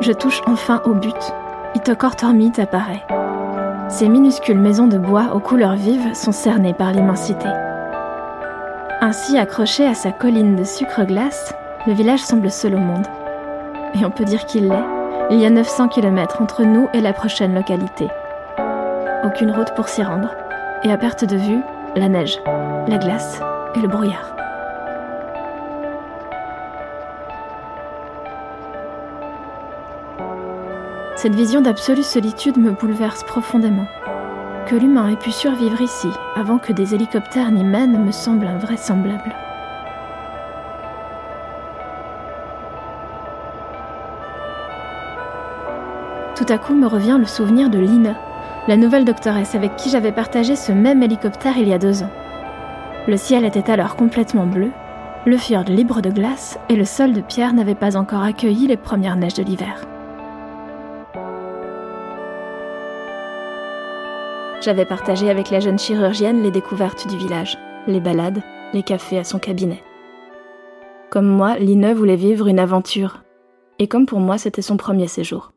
Je 0.00 0.12
touche 0.12 0.42
enfin 0.46 0.82
au 0.84 0.94
but. 0.94 1.32
Itokor 1.74 2.16
Tormit 2.16 2.52
apparaît. 2.58 3.04
Ces 3.88 4.08
minuscules 4.08 4.58
maisons 4.58 4.88
de 4.88 4.98
bois 4.98 5.30
aux 5.34 5.40
couleurs 5.40 5.76
vives 5.76 6.14
sont 6.14 6.32
cernées 6.32 6.74
par 6.74 6.92
l'immensité. 6.92 7.48
Ainsi 9.00 9.38
accroché 9.38 9.86
à 9.86 9.94
sa 9.94 10.10
colline 10.10 10.56
de 10.56 10.64
sucre 10.64 11.04
glace, 11.04 11.54
le 11.86 11.92
village 11.92 12.20
semble 12.20 12.50
seul 12.50 12.74
au 12.74 12.78
monde. 12.78 13.06
Et 13.94 14.04
on 14.04 14.10
peut 14.10 14.24
dire 14.24 14.46
qu'il 14.46 14.68
l'est. 14.68 14.84
Il 15.30 15.38
y 15.38 15.46
a 15.46 15.50
900 15.50 15.88
km 15.88 16.42
entre 16.42 16.64
nous 16.64 16.88
et 16.92 17.00
la 17.00 17.12
prochaine 17.12 17.54
localité. 17.54 18.08
Aucune 19.24 19.52
route 19.52 19.72
pour 19.76 19.88
s'y 19.88 20.02
rendre. 20.02 20.30
Et 20.84 20.90
à 20.90 20.96
perte 20.96 21.24
de 21.24 21.36
vue, 21.36 21.60
la 21.94 22.08
neige, 22.08 22.40
la 22.88 22.98
glace 22.98 23.40
et 23.76 23.80
le 23.80 23.86
brouillard. 23.86 24.34
Cette 31.14 31.36
vision 31.36 31.60
d'absolue 31.60 32.02
solitude 32.02 32.56
me 32.56 32.72
bouleverse 32.72 33.22
profondément. 33.22 33.86
Que 34.66 34.74
l'humain 34.74 35.08
ait 35.08 35.16
pu 35.16 35.30
survivre 35.30 35.80
ici 35.80 36.08
avant 36.34 36.58
que 36.58 36.72
des 36.72 36.96
hélicoptères 36.96 37.52
n'y 37.52 37.62
mènent 37.62 38.04
me 38.04 38.10
semble 38.10 38.48
invraisemblable. 38.48 39.32
Tout 46.34 46.46
à 46.48 46.58
coup 46.58 46.74
me 46.74 46.88
revient 46.88 47.18
le 47.20 47.26
souvenir 47.26 47.70
de 47.70 47.78
Lina, 47.78 48.16
la 48.68 48.76
nouvelle 48.76 49.04
doctoresse 49.04 49.54
avec 49.54 49.76
qui 49.76 49.90
j'avais 49.90 50.12
partagé 50.12 50.54
ce 50.54 50.70
même 50.72 51.02
hélicoptère 51.02 51.58
il 51.58 51.68
y 51.68 51.72
a 51.72 51.78
deux 51.78 52.02
ans. 52.02 52.10
Le 53.08 53.16
ciel 53.16 53.44
était 53.44 53.70
alors 53.70 53.96
complètement 53.96 54.46
bleu, 54.46 54.70
le 55.26 55.36
fjord 55.36 55.64
libre 55.64 56.00
de 56.00 56.10
glace 56.10 56.58
et 56.68 56.76
le 56.76 56.84
sol 56.84 57.12
de 57.12 57.20
pierre 57.20 57.54
n'avait 57.54 57.74
pas 57.74 57.96
encore 57.96 58.22
accueilli 58.22 58.68
les 58.68 58.76
premières 58.76 59.16
neiges 59.16 59.34
de 59.34 59.42
l'hiver. 59.42 59.84
J'avais 64.60 64.84
partagé 64.84 65.28
avec 65.28 65.50
la 65.50 65.58
jeune 65.58 65.78
chirurgienne 65.78 66.44
les 66.44 66.52
découvertes 66.52 67.08
du 67.08 67.16
village, 67.16 67.58
les 67.88 67.98
balades, 67.98 68.42
les 68.72 68.84
cafés 68.84 69.18
à 69.18 69.24
son 69.24 69.40
cabinet. 69.40 69.82
Comme 71.10 71.26
moi, 71.26 71.58
Line 71.58 71.92
voulait 71.92 72.14
vivre 72.14 72.46
une 72.46 72.60
aventure. 72.60 73.24
Et 73.80 73.88
comme 73.88 74.06
pour 74.06 74.20
moi, 74.20 74.38
c'était 74.38 74.62
son 74.62 74.76
premier 74.76 75.08
séjour. 75.08 75.52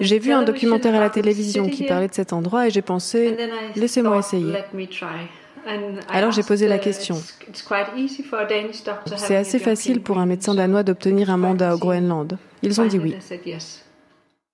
J'ai 0.00 0.18
vu 0.18 0.32
un 0.32 0.42
documentaire 0.42 0.94
à 0.94 1.00
la 1.00 1.10
télévision 1.10 1.68
qui 1.68 1.84
parlait 1.84 2.08
de 2.08 2.14
cet 2.14 2.32
endroit 2.32 2.66
et 2.66 2.70
j'ai 2.70 2.82
pensé, 2.82 3.36
laissez-moi 3.74 4.18
essayer. 4.18 4.52
Alors 6.08 6.30
j'ai 6.30 6.42
posé 6.42 6.68
la 6.68 6.78
question. 6.78 7.16
C'est 9.16 9.36
assez 9.36 9.58
facile 9.58 10.00
pour 10.00 10.18
un 10.18 10.26
médecin 10.26 10.54
danois 10.54 10.82
d'obtenir 10.82 11.30
un 11.30 11.36
mandat 11.36 11.74
au 11.74 11.78
Groenland. 11.78 12.38
Ils 12.62 12.80
ont 12.80 12.86
dit 12.86 12.98
oui. 12.98 13.14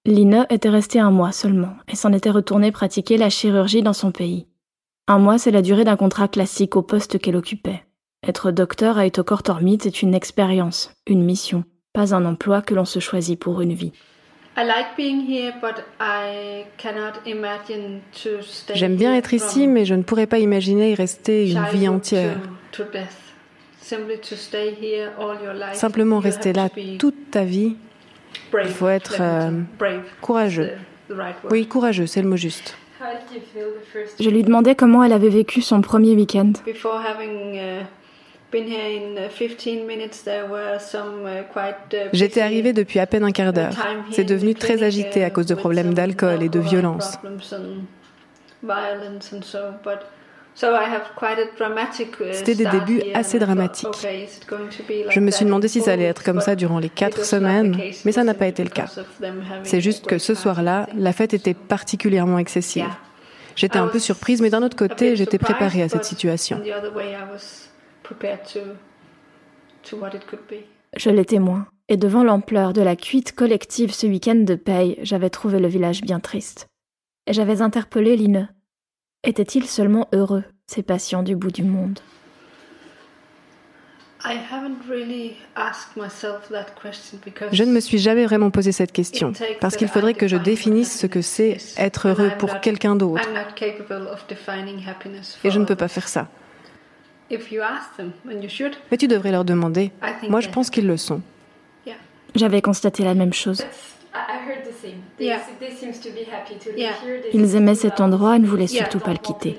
Line 0.04 0.46
était 0.50 0.68
restée 0.68 0.98
un 0.98 1.12
mois 1.12 1.32
seulement 1.32 1.74
et 1.86 1.94
s'en 1.94 2.12
était 2.12 2.30
retournée 2.30 2.72
pratiquer 2.72 3.16
la 3.16 3.30
chirurgie 3.30 3.82
dans 3.82 3.92
son 3.92 4.10
pays. 4.10 4.46
Un 5.06 5.18
mois, 5.18 5.38
c'est 5.38 5.50
la 5.50 5.62
durée 5.62 5.84
d'un 5.84 5.96
contrat 5.96 6.28
classique 6.28 6.74
au 6.76 6.82
poste 6.82 7.18
qu'elle 7.18 7.36
occupait. 7.36 7.84
Être 8.26 8.50
docteur 8.50 8.98
à 8.98 9.06
Etokortormit 9.06 9.78
est 9.84 10.02
une 10.02 10.14
expérience, 10.14 10.92
une 11.06 11.24
mission, 11.24 11.64
pas 11.92 12.14
un 12.14 12.24
emploi 12.24 12.62
que 12.62 12.74
l'on 12.74 12.84
se 12.84 13.00
choisit 13.00 13.38
pour 13.38 13.60
une 13.60 13.74
vie. 13.74 13.92
J'aime 18.74 18.96
bien 18.96 19.14
être 19.14 19.32
ici, 19.34 19.66
mais 19.66 19.84
je 19.84 19.94
ne 19.94 20.02
pourrais 20.02 20.26
pas 20.26 20.38
imaginer 20.38 20.92
y 20.92 20.94
rester 20.94 21.50
une 21.50 21.64
vie 21.72 21.88
entière. 21.88 22.36
Simplement 25.72 26.18
rester 26.18 26.52
là 26.52 26.68
toute 26.98 27.30
ta 27.30 27.44
vie, 27.44 27.76
il 28.62 28.68
faut 28.68 28.88
être 28.88 29.16
euh, 29.20 29.50
courageux. 30.20 30.72
Oui, 31.50 31.66
courageux, 31.66 32.06
c'est 32.06 32.22
le 32.22 32.28
mot 32.28 32.36
juste. 32.36 32.76
Je 34.20 34.30
lui 34.30 34.42
demandais 34.42 34.74
comment 34.74 35.02
elle 35.02 35.12
avait 35.12 35.28
vécu 35.28 35.60
son 35.60 35.80
premier 35.80 36.14
week-end. 36.14 36.52
J'étais 42.12 42.40
arrivée 42.40 42.72
depuis 42.72 42.98
à 42.98 43.06
peine 43.06 43.24
un 43.24 43.32
quart 43.32 43.52
d'heure. 43.52 43.72
C'est 44.10 44.24
devenu 44.24 44.54
très 44.54 44.82
agité 44.82 45.24
à 45.24 45.30
cause 45.30 45.46
de 45.46 45.54
problèmes 45.54 45.94
d'alcool 45.94 46.42
et 46.42 46.48
de 46.48 46.60
violence. 46.60 47.18
C'était 52.32 52.54
des 52.54 52.66
débuts 52.66 53.02
assez 53.14 53.38
dramatiques. 53.38 53.88
Je 55.08 55.20
me 55.20 55.30
suis 55.30 55.44
demandé 55.46 55.68
si 55.68 55.80
ça 55.80 55.92
allait 55.92 56.04
être 56.04 56.22
comme 56.22 56.40
ça 56.40 56.54
durant 56.54 56.78
les 56.78 56.90
quatre 56.90 57.24
semaines, 57.24 57.78
mais 58.04 58.12
ça 58.12 58.22
n'a 58.22 58.34
pas 58.34 58.46
été 58.46 58.62
le 58.62 58.70
cas. 58.70 58.86
C'est 59.64 59.80
juste 59.80 60.06
que 60.06 60.18
ce 60.18 60.34
soir-là, 60.34 60.88
la 60.94 61.12
fête 61.12 61.32
était 61.32 61.54
particulièrement 61.54 62.38
excessive. 62.38 62.88
J'étais 63.56 63.78
un 63.78 63.88
peu 63.88 63.98
surprise, 63.98 64.40
mais 64.40 64.50
d'un 64.50 64.62
autre 64.62 64.76
côté, 64.76 65.16
j'étais 65.16 65.38
préparée 65.38 65.82
à 65.82 65.88
cette 65.88 66.04
situation. 66.04 66.60
Je 70.96 71.10
l'étais 71.10 71.38
moins, 71.38 71.66
et 71.88 71.96
devant 71.96 72.24
l'ampleur 72.24 72.72
de 72.72 72.82
la 72.82 72.96
cuite 72.96 73.34
collective 73.34 73.92
ce 73.92 74.06
week-end 74.06 74.34
de 74.36 74.54
paye, 74.54 74.98
j'avais 75.02 75.30
trouvé 75.30 75.58
le 75.58 75.68
village 75.68 76.02
bien 76.02 76.20
triste. 76.20 76.68
Et 77.26 77.32
j'avais 77.32 77.62
interpellé 77.62 78.16
Line, 78.16 78.48
était-il 79.24 79.66
seulement 79.66 80.08
heureux, 80.12 80.44
ces 80.66 80.82
patients 80.82 81.22
du 81.22 81.36
bout 81.36 81.52
du 81.52 81.62
monde? 81.62 82.00
Je 87.52 87.64
ne 87.64 87.72
me 87.72 87.80
suis 87.80 87.98
jamais 87.98 88.24
vraiment 88.24 88.50
posé 88.50 88.70
cette 88.70 88.92
question, 88.92 89.32
parce 89.60 89.76
qu'il 89.76 89.88
faudrait 89.88 90.14
que 90.14 90.28
je 90.28 90.36
définisse 90.36 90.96
ce 90.98 91.06
que 91.06 91.22
c'est 91.22 91.58
être 91.76 92.08
heureux 92.08 92.30
pour 92.38 92.60
quelqu'un 92.60 92.94
d'autre. 92.94 93.28
Et 95.44 95.50
je 95.50 95.58
ne 95.58 95.64
peux 95.64 95.76
pas 95.76 95.88
faire 95.88 96.08
ça. 96.08 96.28
Mais 98.90 98.96
tu 98.96 99.08
devrais 99.08 99.32
leur 99.32 99.44
demander. 99.44 99.92
Moi, 100.28 100.40
je 100.40 100.48
pense 100.48 100.70
qu'ils 100.70 100.86
le 100.86 100.96
sont. 100.96 101.20
J'avais 102.34 102.62
constaté 102.62 103.04
la 103.04 103.14
même 103.14 103.32
chose. 103.32 103.64
Ils 107.32 107.56
aimaient 107.56 107.74
cet 107.74 108.00
endroit 108.00 108.36
et 108.36 108.38
ne 108.38 108.46
voulaient 108.46 108.66
surtout 108.66 108.98
pas 109.00 109.12
le 109.12 109.18
quitter. 109.18 109.58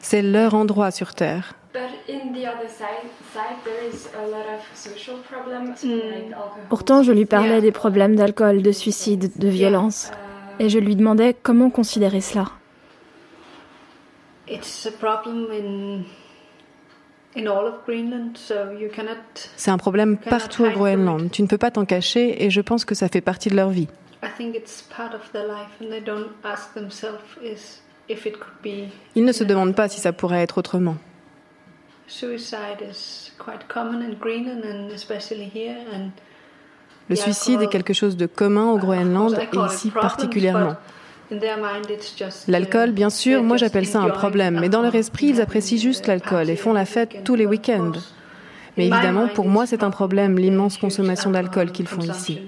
C'est 0.00 0.22
leur 0.22 0.54
endroit 0.54 0.90
sur 0.90 1.14
Terre. 1.14 1.54
Pourtant, 6.68 7.02
je 7.02 7.12
lui 7.12 7.26
parlais 7.26 7.60
des 7.60 7.72
problèmes 7.72 8.16
d'alcool, 8.16 8.62
de 8.62 8.72
suicide, 8.72 9.30
de 9.36 9.48
violence. 9.48 10.10
Et 10.60 10.68
je 10.68 10.78
lui 10.78 10.94
demandais 10.94 11.34
comment 11.42 11.70
considérer 11.70 12.20
cela. 12.20 12.44
C'est 19.56 19.70
un 19.70 19.78
problème 19.78 20.18
partout 20.18 20.64
au 20.64 20.70
Groenland. 20.70 21.30
Tu 21.30 21.40
ne 21.42 21.46
peux 21.46 21.56
pas 21.56 21.70
t'en 21.70 21.86
cacher 21.86 22.44
et 22.44 22.50
je 22.50 22.60
pense 22.60 22.84
que 22.84 22.94
ça 22.94 23.08
fait 23.08 23.22
partie 23.22 23.48
de 23.48 23.56
leur 23.56 23.70
vie. 23.70 23.88
Ils 29.14 29.24
ne 29.24 29.32
se 29.32 29.44
demandent 29.44 29.74
pas 29.74 29.88
si 29.88 29.98
ça 29.98 30.12
pourrait 30.12 30.42
être 30.42 30.58
autrement. 30.58 30.96
Le 37.10 37.16
suicide 37.16 37.60
est 37.60 37.66
quelque 37.66 37.92
chose 37.92 38.16
de 38.16 38.26
commun 38.26 38.70
au 38.70 38.78
Groenland 38.78 39.36
et 39.52 39.58
ici 39.66 39.90
particulièrement. 39.90 40.76
L'alcool, 42.48 42.92
bien 42.92 43.10
sûr, 43.10 43.42
moi 43.42 43.56
j'appelle 43.56 43.86
ça 43.86 44.00
un 44.00 44.10
problème, 44.10 44.58
mais 44.60 44.68
dans 44.68 44.80
leur 44.80 44.94
esprit, 44.94 45.26
ils 45.26 45.40
apprécient 45.40 45.78
juste 45.78 46.06
l'alcool 46.06 46.48
et 46.48 46.56
font 46.56 46.72
la 46.72 46.84
fête 46.84 47.22
tous 47.24 47.34
les 47.34 47.46
week-ends. 47.46 47.92
Mais 48.76 48.86
évidemment, 48.86 49.28
pour 49.28 49.48
moi, 49.48 49.66
c'est 49.66 49.82
un 49.82 49.90
problème, 49.90 50.38
l'immense 50.38 50.78
consommation 50.78 51.30
d'alcool 51.30 51.72
qu'ils 51.72 51.88
font 51.88 52.00
ici. 52.02 52.40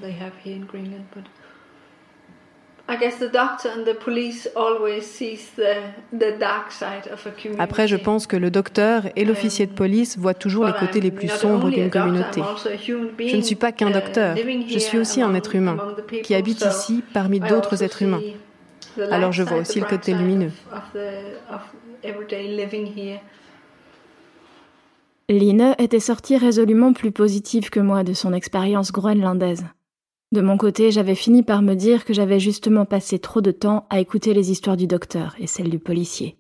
Après, 7.59 7.89
je 7.89 7.97
pense 7.97 8.27
que 8.27 8.37
le 8.37 8.51
docteur 8.51 9.05
et 9.17 9.25
l'officier 9.25 9.67
de 9.67 9.73
police 9.73 10.19
voient 10.19 10.35
toujours 10.35 10.67
les 10.67 10.73
côtés 10.73 11.01
les 11.01 11.11
plus 11.11 11.29
sombres 11.29 11.71
d'une 11.71 11.91
communauté. 11.91 12.43
Je 12.87 13.37
ne 13.37 13.43
suis 13.43 13.55
pas 13.55 13.73
qu'un 13.73 13.91
docteur, 13.91 14.37
je 14.37 14.79
suis 14.79 14.99
aussi 14.99 15.23
un 15.23 15.35
être 15.35 15.55
humain 15.55 15.79
qui 16.23 16.35
habite 16.35 16.65
ici 16.65 17.03
parmi 17.13 17.41
d'autres 17.41 17.83
êtres 17.83 18.03
humains. 18.03 18.23
Alors 19.11 19.33
je 19.33 19.43
vois 19.43 19.59
aussi 19.59 19.81
le 19.81 19.87
côté 19.87 20.13
lumineux. 20.13 20.51
Line 25.29 25.75
était 25.79 26.01
sortie 26.01 26.37
résolument 26.37 26.93
plus 26.93 27.13
positive 27.13 27.71
que 27.71 27.81
moi 27.81 28.05
de 28.05 28.13
son 28.13 28.33
expérience 28.35 28.93
groenlandaise. 28.93 29.65
De 30.33 30.41
mon 30.41 30.57
côté, 30.57 30.91
j'avais 30.91 31.15
fini 31.15 31.43
par 31.43 31.61
me 31.61 31.75
dire 31.75 32.07
que 32.07 32.15
j'avais 32.15 32.41
justement 32.41 32.87
passé 32.87 33.19
trop 33.19 33.43
de 33.43 33.51
temps 33.51 33.87
à 33.91 34.01
écouter 34.01 34.33
les 34.33 34.51
histoires 34.51 34.79
du 34.79 34.87
docteur 34.87 35.37
et 35.39 35.47
celles 35.47 35.69
du 35.69 35.79
policier. 35.79 36.39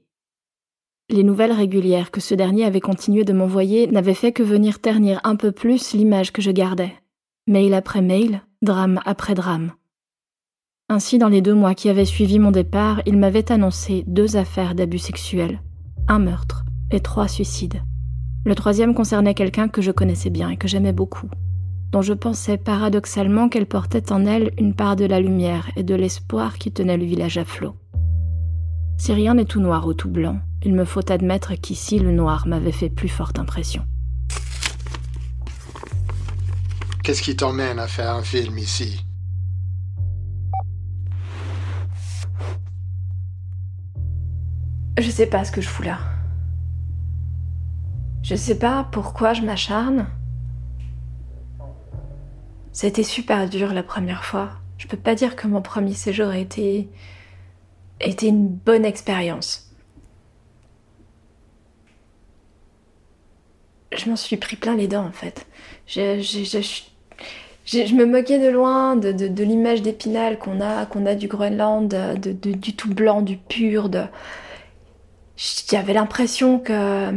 Les 1.11 1.23
nouvelles 1.23 1.53
régulières 1.53 2.11
que 2.11 2.21
ce 2.21 2.35
dernier 2.35 2.65
avait 2.65 2.81
continué 2.81 3.25
de 3.25 3.35
m'envoyer 3.35 3.87
n'avaient 3.89 4.15
fait 4.15 4.33
que 4.33 4.43
venir 4.43 4.81
ternir 4.81 5.21
un 5.25 5.37
peu 5.37 5.53
plus 5.53 5.93
l'image 5.93 6.33
que 6.33 6.41
je 6.41 6.51
gardais. 6.51 6.95
Mail 7.47 7.75
après 7.75 8.01
mail, 8.01 8.41
drame 8.63 8.99
après 9.05 9.35
drame. 9.35 9.73
Ainsi, 10.89 11.19
dans 11.19 11.29
les 11.29 11.43
deux 11.43 11.55
mois 11.55 11.75
qui 11.75 11.91
avaient 11.91 12.07
suivi 12.07 12.39
mon 12.39 12.51
départ, 12.51 13.03
il 13.05 13.19
m'avait 13.19 13.53
annoncé 13.53 14.05
deux 14.07 14.37
affaires 14.37 14.75
d'abus 14.75 15.01
sexuels, 15.01 15.61
un 16.09 16.19
meurtre 16.19 16.65
et 16.91 17.01
trois 17.01 17.29
suicides. 17.29 17.83
Le 18.47 18.55
troisième 18.55 18.95
concernait 18.95 19.35
quelqu'un 19.35 19.69
que 19.69 19.83
je 19.83 19.91
connaissais 19.91 20.31
bien 20.31 20.49
et 20.49 20.57
que 20.57 20.67
j'aimais 20.69 20.93
beaucoup, 20.95 21.29
dont 21.93 22.03
je 22.03 22.15
pensais 22.15 22.57
paradoxalement 22.57 23.49
qu'elle 23.49 23.67
portait 23.67 24.13
en 24.13 24.25
elle 24.25 24.51
une 24.59 24.75
part 24.75 24.97
de 24.97 25.05
la 25.05 25.21
lumière 25.21 25.71
et 25.77 25.83
de 25.83 25.95
l'espoir 25.95 26.57
qui 26.57 26.73
tenait 26.73 26.97
le 26.97 27.05
village 27.05 27.37
à 27.37 27.45
flot. 27.45 27.77
Si 28.97 29.13
rien 29.13 29.35
n'est 29.35 29.45
tout 29.45 29.61
noir 29.61 29.87
ou 29.87 29.95
tout 29.95 30.09
blanc, 30.09 30.41
il 30.63 30.75
me 30.75 30.85
faut 30.85 31.13
admettre 31.13 31.55
qu'ici 31.55 31.99
le 31.99 32.13
noir 32.13 32.47
m'avait 32.47 32.73
fait 32.73 32.89
plus 32.89 33.09
forte 33.09 33.39
impression. 33.39 33.85
Qu'est-ce 37.03 37.23
qui 37.23 37.37
t'emmène 37.37 37.79
à 37.79 37.89
faire 37.89 38.15
un 38.15 38.23
film 38.23 38.57
ici? 38.59 39.05
Je 44.99 45.11
sais 45.11 45.27
pas 45.27 45.45
ce 45.45 45.53
que 45.53 45.61
je 45.61 45.69
fous 45.69 45.83
là. 45.83 45.99
Je 48.23 48.37
sais 48.37 48.59
pas 48.59 48.87
pourquoi 48.93 49.33
je 49.33 49.43
m'acharne. 49.43 50.07
C'était 52.73 53.03
super 53.03 53.49
dur 53.49 53.73
la 53.73 53.83
première 53.83 54.25
fois. 54.25 54.51
Je 54.79 54.87
peux 54.87 54.97
pas 54.97 55.15
dire 55.15 55.37
que 55.37 55.47
mon 55.47 55.63
premier 55.63 55.95
séjour 55.95 56.29
a 56.29 56.39
été, 56.39 56.89
été 58.01 58.27
une 58.29 58.49
bonne 58.49 58.85
expérience. 58.85 59.73
je 63.97 64.11
m'en 64.11 64.17
suis 64.17 64.37
pris 64.37 64.57
plein 64.57 64.77
les 64.77 64.89
dents 64.89 65.07
en 65.07 65.13
fait. 65.13 65.47
Je, 65.87 66.21
je, 66.21 67.95
me 67.95 68.05
moquais 68.05 68.39
de 68.39 68.49
loin 68.49 68.97
de, 68.97 69.13
de, 69.13 69.45
l'image 69.45 69.83
d'épinal 69.83 70.39
qu'on 70.39 70.61
a, 70.61 70.87
qu'on 70.87 71.07
a 71.07 71.15
du 71.15 71.29
Groenland, 71.29 71.89
de, 71.89 72.33
du 72.33 72.75
tout 72.75 72.93
blanc, 72.93 73.23
du 73.23 73.37
pur. 73.37 73.89
De... 73.89 74.05
J'avais 75.37 75.93
l'impression 75.93 76.59
que 76.59 77.13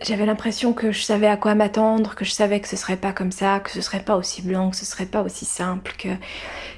j'avais 0.00 0.26
l'impression 0.26 0.72
que 0.72 0.92
je 0.92 1.02
savais 1.02 1.26
à 1.26 1.36
quoi 1.36 1.54
m'attendre, 1.54 2.14
que 2.14 2.24
je 2.24 2.30
savais 2.30 2.60
que 2.60 2.68
ce 2.68 2.76
serait 2.76 2.96
pas 2.96 3.12
comme 3.12 3.32
ça, 3.32 3.60
que 3.60 3.70
ce 3.70 3.80
serait 3.80 4.02
pas 4.02 4.16
aussi 4.16 4.42
blanc, 4.42 4.70
que 4.70 4.76
ce 4.76 4.84
serait 4.84 5.06
pas 5.06 5.22
aussi 5.22 5.44
simple, 5.44 5.92
que, 5.98 6.08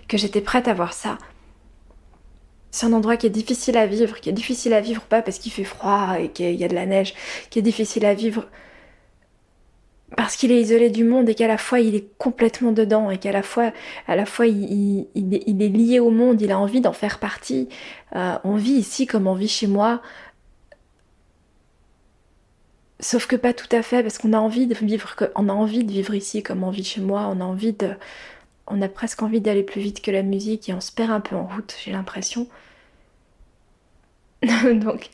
que 0.09 0.17
j'étais 0.17 0.41
prête 0.41 0.69
à 0.69 0.75
voir 0.75 0.93
ça. 0.93 1.19
C'est 2.71 2.87
un 2.87 2.93
endroit 2.93 3.17
qui 3.17 3.27
est 3.27 3.31
difficile 3.31 3.77
à 3.77 3.87
vivre, 3.87 4.21
qui 4.21 4.31
est 4.31 4.33
difficile 4.33 4.73
à 4.73 4.81
vivre 4.81 5.03
pas 5.03 5.23
parce 5.23 5.39
qu'il 5.39 5.53
fait 5.53 5.65
froid 5.65 6.17
et 6.19 6.29
qu'il 6.29 6.55
y 6.55 6.65
a 6.65 6.69
de 6.69 6.75
la 6.75 6.87
neige, 6.87 7.15
qui 7.51 7.59
est 7.59 7.63
difficile 7.63 8.07
à 8.07 8.15
vivre 8.15 8.47
parce 10.17 10.37
qu'il 10.37 10.51
est 10.51 10.61
isolé 10.61 10.91
du 10.91 11.05
monde 11.05 11.29
et 11.29 11.35
qu'à 11.35 11.47
la 11.47 11.57
fois 11.57 11.81
il 11.81 11.95
est 11.95 12.07
complètement 12.19 12.73
dedans 12.73 13.11
et 13.11 13.19
qu'à 13.19 13.33
la 13.33 13.43
fois, 13.43 13.73
il, 14.47 15.07
est, 15.15 15.69
lié 15.69 16.01
au 16.01 16.11
monde, 16.11 16.43
il 16.43 16.51
a 16.51 16.59
envie 16.59 16.81
d'en 16.81 16.93
faire 16.93 17.19
partie. 17.19 17.69
Euh, 18.17 18.37
on 18.45 18.57
vit 18.57 18.73
ici 18.73 19.07
comme 19.07 19.27
on 19.27 19.35
vit 19.35 19.49
chez 19.49 19.67
moi. 19.67 20.03
Sauf 23.01 23.27
que 23.27 23.37
pas 23.37 23.55
tout 23.55 23.75
à 23.75 23.83
fait, 23.83 24.03
parce 24.03 24.19
qu'on 24.19 24.35
a 24.35 24.39
envie 24.39 24.67
de 24.67 24.75
vivre, 24.75 25.15
on 25.35 25.49
a 25.49 25.53
envie 25.53 25.85
de 25.85 25.91
vivre 25.91 26.15
ici 26.15 26.43
comme 26.43 26.63
on 26.63 26.71
vit 26.71 26.85
chez 26.85 27.01
moi. 27.01 27.31
On 27.33 27.41
a 27.41 27.45
envie 27.45 27.73
de, 27.73 27.95
on 28.67 28.83
a 28.83 28.89
presque 28.89 29.23
envie 29.23 29.41
d'aller 29.41 29.63
plus 29.63 29.81
vite 29.81 30.03
que 30.03 30.11
la 30.11 30.23
musique 30.23 30.69
et 30.69 30.75
on 30.75 30.81
se 30.81 30.93
perd 30.93 31.11
un 31.11 31.21
peu 31.21 31.35
en 31.35 31.47
route. 31.47 31.75
J'ai 31.83 31.93
l'impression. 31.93 32.47
Donc, 34.43 35.09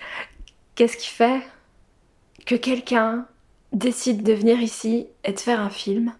qu'est-ce 0.74 0.96
qui 0.96 1.08
fait 1.08 1.40
que 2.44 2.56
quelqu'un 2.56 3.26
décide 3.72 4.22
de 4.24 4.32
venir 4.32 4.60
ici 4.60 5.06
et 5.24 5.32
de 5.32 5.38
faire 5.38 5.60
un 5.60 5.70
film? 5.70 6.12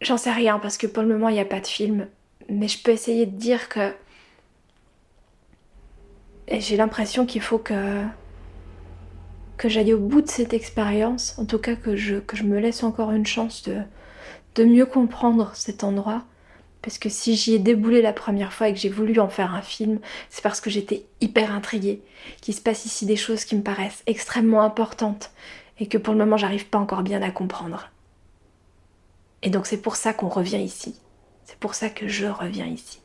J'en 0.00 0.16
sais 0.16 0.32
rien 0.32 0.58
parce 0.60 0.78
que 0.78 0.86
pour 0.86 1.02
le 1.02 1.08
moment 1.08 1.28
il 1.28 1.34
n'y 1.34 1.40
a 1.40 1.44
pas 1.44 1.60
de 1.60 1.66
film, 1.66 2.06
mais 2.48 2.68
je 2.68 2.82
peux 2.82 2.90
essayer 2.90 3.26
de 3.26 3.36
dire 3.36 3.68
que 3.68 3.92
j'ai 6.48 6.76
l'impression 6.76 7.26
qu'il 7.26 7.42
faut 7.42 7.58
que 7.58 8.02
que 9.60 9.68
j'aille 9.68 9.92
au 9.92 9.98
bout 9.98 10.22
de 10.22 10.28
cette 10.30 10.54
expérience, 10.54 11.38
en 11.38 11.44
tout 11.44 11.58
cas 11.58 11.76
que 11.76 11.94
je, 11.94 12.14
me 12.42 12.58
laisse 12.58 12.82
encore 12.82 13.10
une 13.10 13.26
chance 13.26 13.62
de, 13.64 13.82
de 14.54 14.64
mieux 14.64 14.86
comprendre 14.86 15.50
cet 15.52 15.84
endroit. 15.84 16.24
Parce 16.80 16.96
que 16.96 17.10
si 17.10 17.36
j'y 17.36 17.56
ai 17.56 17.58
déboulé 17.58 18.00
la 18.00 18.14
première 18.14 18.54
fois 18.54 18.70
et 18.70 18.72
que 18.72 18.78
j'ai 18.80 18.88
voulu 18.88 19.20
en 19.20 19.28
faire 19.28 19.54
un 19.54 19.60
film, 19.60 19.98
c'est 20.30 20.42
parce 20.42 20.62
que 20.62 20.70
j'étais 20.70 21.04
hyper 21.20 21.52
intriguée, 21.52 22.00
qu'il 22.40 22.54
se 22.54 22.62
passe 22.62 22.86
ici 22.86 23.04
des 23.04 23.16
choses 23.16 23.44
qui 23.44 23.54
me 23.54 23.62
paraissent 23.62 24.02
extrêmement 24.06 24.62
importantes 24.62 25.30
et 25.78 25.88
que 25.88 25.98
pour 25.98 26.14
le 26.14 26.20
moment 26.20 26.38
j'arrive 26.38 26.68
pas 26.68 26.78
encore 26.78 27.02
bien 27.02 27.20
à 27.20 27.30
comprendre. 27.30 27.90
Et 29.42 29.50
donc 29.50 29.66
c'est 29.66 29.82
pour 29.82 29.96
ça 29.96 30.14
qu'on 30.14 30.30
revient 30.30 30.62
ici. 30.62 30.98
C'est 31.44 31.58
pour 31.58 31.74
ça 31.74 31.90
que 31.90 32.08
je 32.08 32.24
reviens 32.24 32.66
ici. 32.66 33.02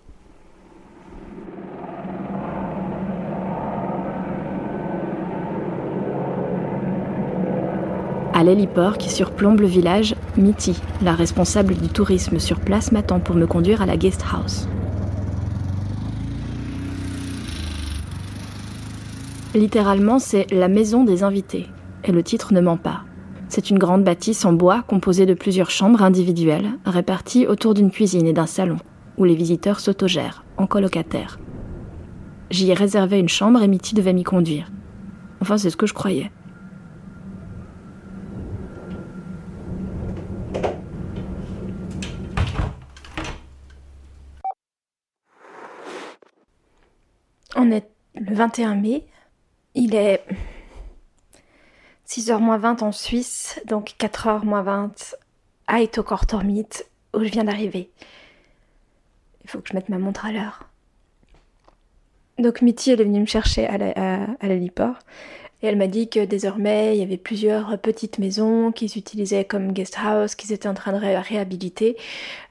À 8.36 8.43
l'héliport 8.43 8.98
qui 8.98 9.10
surplombe 9.10 9.62
le 9.62 9.65
village, 9.65 10.13
Mitty, 10.36 10.76
la 11.02 11.13
responsable 11.13 11.74
du 11.74 11.88
tourisme 11.88 12.38
sur 12.38 12.60
place, 12.60 12.91
m'attend 12.91 13.21
pour 13.21 13.38
me 13.38 13.48
conduire 13.48 13.82
à 13.82 13.86
la 13.86 13.95
guest 13.95 14.26
house. 14.30 14.67
Littéralement, 19.54 20.19
c'est 20.19 20.52
la 20.52 20.67
maison 20.67 21.06
des 21.06 21.24
invités, 21.24 21.67
et 22.04 22.12
le 22.12 22.24
titre 22.24 22.54
ne 22.54 22.60
ment 22.60 22.76
pas. 22.76 23.04
C'est 23.48 23.69
une 23.69 23.80
grande 23.80 24.04
bâtisse 24.04 24.43
en 24.43 24.52
bois 24.52 24.84
composée 24.86 25.26
de 25.26 25.34
plusieurs 25.34 25.71
chambres 25.71 26.04
individuelles 26.04 26.71
réparties 26.86 27.48
autour 27.48 27.74
d'une 27.74 27.89
cuisine 27.89 28.28
et 28.28 28.34
d'un 28.34 28.48
salon, 28.48 28.80
où 29.17 29.24
les 29.24 29.36
visiteurs 29.36 29.80
s'autogèrent, 29.80 30.43
en 30.58 30.67
colocataire. 30.67 31.39
J'y 32.50 32.69
ai 32.69 32.74
réservé 32.74 33.17
une 33.17 33.30
chambre 33.30 33.63
et 33.63 33.69
Mitty 33.69 33.95
devait 33.95 34.12
m'y 34.12 34.24
conduire. 34.24 34.69
Enfin, 35.39 35.58
c'est 35.58 35.69
ce 35.69 35.78
que 35.78 35.88
je 35.88 35.93
croyais. 35.93 36.32
On 47.58 47.71
est 47.71 47.89
le 48.15 48.25
21 48.36 48.76
mai. 48.76 49.06
Il 49.74 49.95
est 49.95 50.24
6h 52.08 52.39
moins 52.39 52.58
20 52.58 52.84
en 52.84 52.91
Suisse, 52.91 53.60
donc 53.65 53.95
4h 54.00 54.45
moins 54.45 54.62
20 54.62 55.15
à 55.67 55.82
Etokortormit, 55.82 56.67
où 57.13 57.24
je 57.24 57.30
viens 57.30 57.43
d'arriver. 57.43 57.89
Il 59.43 59.50
faut 59.50 59.60
que 59.60 59.69
je 59.69 59.74
mette 59.74 59.89
ma 59.89 59.98
montre 59.98 60.26
à 60.26 60.32
l'heure. 60.32 60.69
Donc 62.38 62.62
Mitty, 62.62 62.91
elle 62.91 63.02
est 63.02 63.06
venue 63.06 63.21
me 63.21 63.26
chercher 63.26 63.65
à 63.67 64.48
l'héliport. 64.48 65.00
Et 65.62 65.67
elle 65.67 65.78
m'a 65.78 65.88
dit 65.88 66.10
que 66.10 66.26
désormais, 66.26 66.95
il 66.95 67.00
y 67.00 67.04
avait 67.04 67.17
plusieurs 67.17 67.80
petites 67.80 68.19
maisons 68.19 68.71
qu'ils 68.71 68.98
utilisaient 68.98 69.45
comme 69.45 69.71
guest 69.71 69.98
house, 69.98 70.36
qu'ils 70.36 70.52
étaient 70.52 70.67
en 70.67 70.74
train 70.74 70.91
de 70.91 70.98
réhabiliter, 70.98 71.95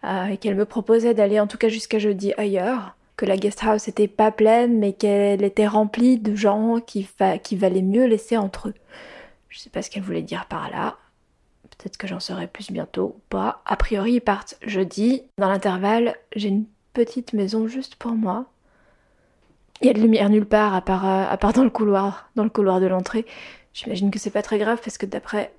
euh, 0.05 0.25
et 0.25 0.37
qu'elle 0.39 0.57
me 0.57 0.65
proposait 0.65 1.15
d'aller 1.15 1.39
en 1.39 1.47
tout 1.47 1.59
cas 1.59 1.69
jusqu'à 1.69 1.99
jeudi 1.99 2.33
ailleurs, 2.39 2.97
que 3.17 3.27
la 3.27 3.37
guest 3.37 3.63
house 3.63 3.87
n'était 3.87 4.09
pas 4.09 4.33
pleine, 4.33 4.79
mais 4.79 4.93
qu'elle 4.93 5.45
était 5.45 5.67
remplie 5.67 6.19
de 6.19 6.35
gens 6.35 6.81
qui, 6.81 7.09
qui 7.43 7.57
valait 7.57 7.83
mieux 7.83 8.07
laisser 8.07 8.37
entre 8.37 8.69
eux. 8.69 8.75
Je 9.49 9.59
sais 9.61 9.71
pas 9.71 9.83
ce 9.83 9.91
qu'elle 9.91 10.03
voulait 10.03 10.23
dire 10.23 10.47
par 10.47 10.71
là. 10.71 10.97
Peut-être 11.79 11.97
que 11.97 12.07
j'en 12.07 12.21
saurai 12.21 12.47
plus 12.47 12.71
bientôt 12.71 13.15
ou 13.17 13.21
pas. 13.29 13.63
A 13.67 13.77
priori, 13.77 14.15
ils 14.15 14.21
partent 14.21 14.57
jeudi. 14.63 15.23
Dans 15.39 15.49
l'intervalle, 15.49 16.17
j'ai 16.35 16.49
une 16.49 16.67
petite 16.93 17.33
maison 17.33 17.69
juste 17.69 17.97
pour 17.97 18.13
moi. 18.13 18.47
Il 19.81 19.87
y 19.87 19.91
a 19.91 19.93
de 19.93 20.01
lumière 20.01 20.31
nulle 20.31 20.47
part 20.47 20.75
à 20.75 20.81
part, 20.81 21.07
euh, 21.07 21.27
à 21.29 21.37
part 21.37 21.53
dans 21.53 21.65
le 21.65 21.71
couloir, 21.71 22.31
dans 22.37 22.45
le 22.45 22.51
couloir 22.51 22.81
de 22.81 22.87
l'entrée. 22.87 23.27
J'imagine 23.73 24.11
que 24.11 24.19
c'est 24.19 24.31
pas 24.31 24.43
très 24.43 24.59
grave 24.59 24.81
parce 24.83 24.99
que 24.99 25.07
d'après, 25.07 25.53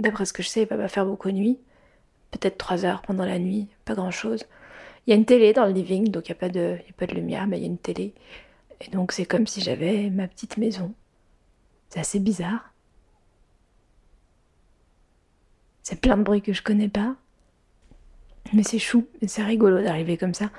d'après 0.00 0.24
ce 0.24 0.32
que 0.32 0.42
je 0.42 0.48
sais, 0.48 0.62
il 0.62 0.68
va 0.68 0.76
pas 0.76 0.88
faire 0.88 1.06
beaucoup 1.06 1.30
nuit. 1.30 1.58
Peut-être 2.32 2.58
trois 2.58 2.84
heures 2.84 3.02
pendant 3.02 3.24
la 3.24 3.38
nuit, 3.38 3.68
pas 3.84 3.94
grand 3.94 4.10
chose. 4.10 4.44
Il 5.06 5.10
y 5.10 5.12
a 5.12 5.16
une 5.16 5.24
télé 5.24 5.52
dans 5.52 5.66
le 5.66 5.72
living, 5.72 6.10
donc 6.10 6.28
il 6.28 6.32
n'y 6.32 6.36
a, 6.36 6.40
pas 6.40 6.48
de, 6.48 6.78
y 6.86 6.90
a 6.90 6.92
pas 6.96 7.06
de 7.06 7.14
lumière, 7.14 7.46
mais 7.46 7.58
il 7.58 7.62
y 7.62 7.66
a 7.66 7.68
une 7.68 7.78
télé. 7.78 8.14
Et 8.80 8.90
donc 8.90 9.12
c'est 9.12 9.24
comme 9.24 9.46
si 9.46 9.60
j'avais 9.60 10.10
ma 10.10 10.26
petite 10.26 10.56
maison. 10.56 10.92
C'est 11.88 12.00
assez 12.00 12.18
bizarre. 12.18 12.72
C'est 15.82 16.00
plein 16.00 16.16
de 16.16 16.24
bruits 16.24 16.42
que 16.42 16.52
je 16.52 16.62
connais 16.62 16.88
pas. 16.88 17.14
Mais 18.52 18.64
c'est 18.64 18.78
chou, 18.78 19.06
c'est 19.26 19.44
rigolo 19.44 19.82
d'arriver 19.82 20.16
comme 20.16 20.34
ça. 20.34 20.50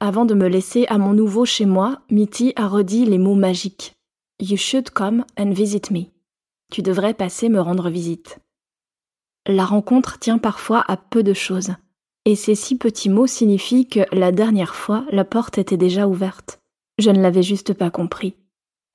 Avant 0.00 0.24
de 0.24 0.34
me 0.34 0.48
laisser 0.48 0.86
à 0.88 0.96
mon 0.96 1.12
nouveau 1.12 1.44
chez 1.44 1.66
moi, 1.66 2.00
Mitty 2.10 2.54
a 2.56 2.66
redit 2.66 3.04
les 3.04 3.18
mots 3.18 3.34
magiques. 3.34 3.92
You 4.40 4.56
should 4.56 4.90
come 4.90 5.26
and 5.38 5.50
visit 5.52 5.90
me. 5.90 6.06
Tu 6.72 6.80
devrais 6.80 7.12
passer 7.12 7.50
me 7.50 7.60
rendre 7.60 7.90
visite. 7.90 8.38
La 9.48 9.64
rencontre 9.64 10.18
tient 10.18 10.38
parfois 10.38 10.84
à 10.86 10.96
peu 10.96 11.22
de 11.22 11.32
choses. 11.32 11.70
Et 12.26 12.36
ces 12.36 12.54
six 12.54 12.76
petits 12.76 13.08
mots 13.08 13.26
signifient 13.26 13.88
que 13.88 14.00
la 14.12 14.32
dernière 14.32 14.74
fois, 14.74 15.04
la 15.10 15.24
porte 15.24 15.56
était 15.56 15.78
déjà 15.78 16.06
ouverte. 16.06 16.60
Je 16.98 17.10
ne 17.10 17.22
l'avais 17.22 17.42
juste 17.42 17.72
pas 17.72 17.90
compris. 17.90 18.34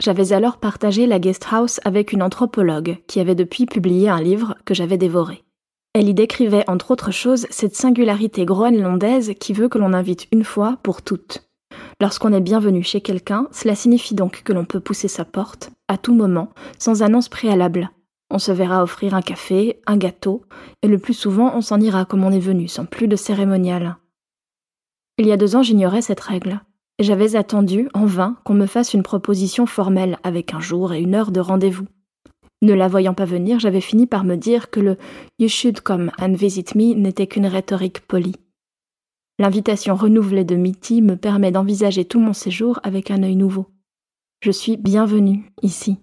J'avais 0.04 0.34
alors 0.34 0.58
partagé 0.58 1.08
la 1.08 1.20
guest 1.20 1.48
house 1.52 1.80
avec 1.84 2.12
une 2.12 2.22
anthropologue 2.22 2.98
qui 3.08 3.20
avait 3.20 3.34
depuis 3.34 3.66
publié 3.66 4.10
un 4.10 4.22
livre 4.22 4.56
que 4.66 4.74
j'avais 4.74 4.98
dévoré. 4.98 5.44
Elle 5.94 6.10
y 6.10 6.14
décrivait 6.14 6.70
entre 6.70 6.92
autres 6.92 7.12
choses 7.12 7.48
cette 7.50 7.76
singularité 7.76 8.46
groenlandaise 8.46 9.34
qui 9.40 9.54
veut 9.54 9.70
que 9.70 9.78
l'on 9.78 9.94
invite 9.94 10.28
une 10.32 10.44
fois 10.44 10.78
pour 10.84 11.02
toutes. 11.02 11.48
Lorsqu'on 12.02 12.34
est 12.34 12.42
bienvenu 12.42 12.84
chez 12.84 13.00
quelqu'un, 13.00 13.48
cela 13.52 13.74
signifie 13.74 14.14
donc 14.14 14.44
que 14.44 14.52
l'on 14.52 14.66
peut 14.66 14.82
pousser 14.82 15.08
sa 15.08 15.24
porte, 15.24 15.72
à 15.88 15.98
tout 15.98 16.14
moment, 16.14 16.50
sans 16.78 17.02
annonce 17.02 17.30
préalable. 17.30 17.90
On 18.30 18.40
se 18.40 18.52
verra 18.52 18.84
offrir 18.84 19.14
un 19.14 19.22
café, 19.22 19.80
un 19.86 19.98
gâteau, 19.98 20.44
et 20.82 20.88
le 20.88 20.98
plus 20.98 21.14
souvent 21.14 21.56
on 21.56 21.62
s'en 21.62 21.80
ira 21.80 22.06
comme 22.06 22.24
on 22.24 22.32
est 22.32 22.40
venu, 22.40 22.68
sans 22.68 22.86
plus 22.86 23.08
de 23.08 23.16
cérémonial. 23.16 23.98
Il 25.18 25.28
y 25.28 25.32
a 25.32 25.38
deux 25.38 25.56
ans 25.56 25.64
j'ignorais 25.64 26.02
cette 26.02 26.20
règle. 26.20 26.62
J'avais 27.00 27.36
attendu, 27.36 27.90
en 27.94 28.06
vain, 28.06 28.38
qu'on 28.44 28.54
me 28.54 28.66
fasse 28.66 28.94
une 28.94 29.04
proposition 29.04 29.66
formelle 29.66 30.18
avec 30.24 30.54
un 30.54 30.60
jour 30.60 30.94
et 30.94 31.02
une 31.02 31.16
heure 31.16 31.32
de 31.32 31.40
rendez-vous. 31.40 31.88
Ne 32.62 32.74
la 32.74 32.88
voyant 32.88 33.14
pas 33.14 33.26
venir, 33.26 33.60
j'avais 33.60 33.82
fini 33.82 34.08
par 34.08 34.24
me 34.24 34.36
dire 34.36 34.70
que 34.70 34.80
le 34.80 34.98
You 35.40 35.50
should 35.50 35.82
come 35.82 36.12
and 36.20 36.34
visit 36.34 36.74
me 36.74 36.94
n'était 36.94 37.28
qu'une 37.28 37.48
rhétorique 37.48 38.08
polie. 38.08 38.36
L'invitation 39.38 39.96
renouvelée 39.96 40.46
de 40.46 40.56
Mitty 40.56 41.02
me 41.02 41.18
permet 41.18 41.52
d'envisager 41.52 42.06
tout 42.06 42.20
mon 42.20 42.34
séjour 42.34 42.80
avec 42.84 43.12
un 43.12 43.24
œil 43.24 43.36
nouveau. 43.36 43.68
Je 44.42 44.52
suis 44.52 44.78
bienvenue 44.78 45.52
ici. 45.62 45.98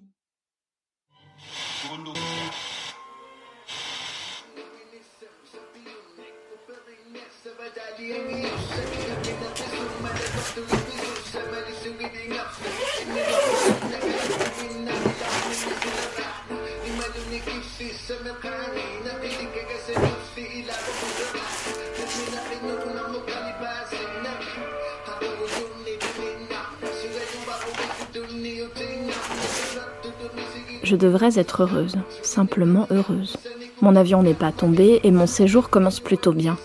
Je 30.93 30.97
devrais 30.99 31.39
être 31.39 31.63
heureuse, 31.63 31.95
simplement 32.21 32.85
heureuse. 32.91 33.37
Mon 33.81 33.95
avion 33.95 34.21
n'est 34.21 34.35
pas 34.35 34.51
tombé 34.51 34.99
et 35.03 35.09
mon 35.09 35.25
séjour 35.25 35.71
commence 35.71 35.99
plutôt 35.99 36.33
bien. 36.33 36.55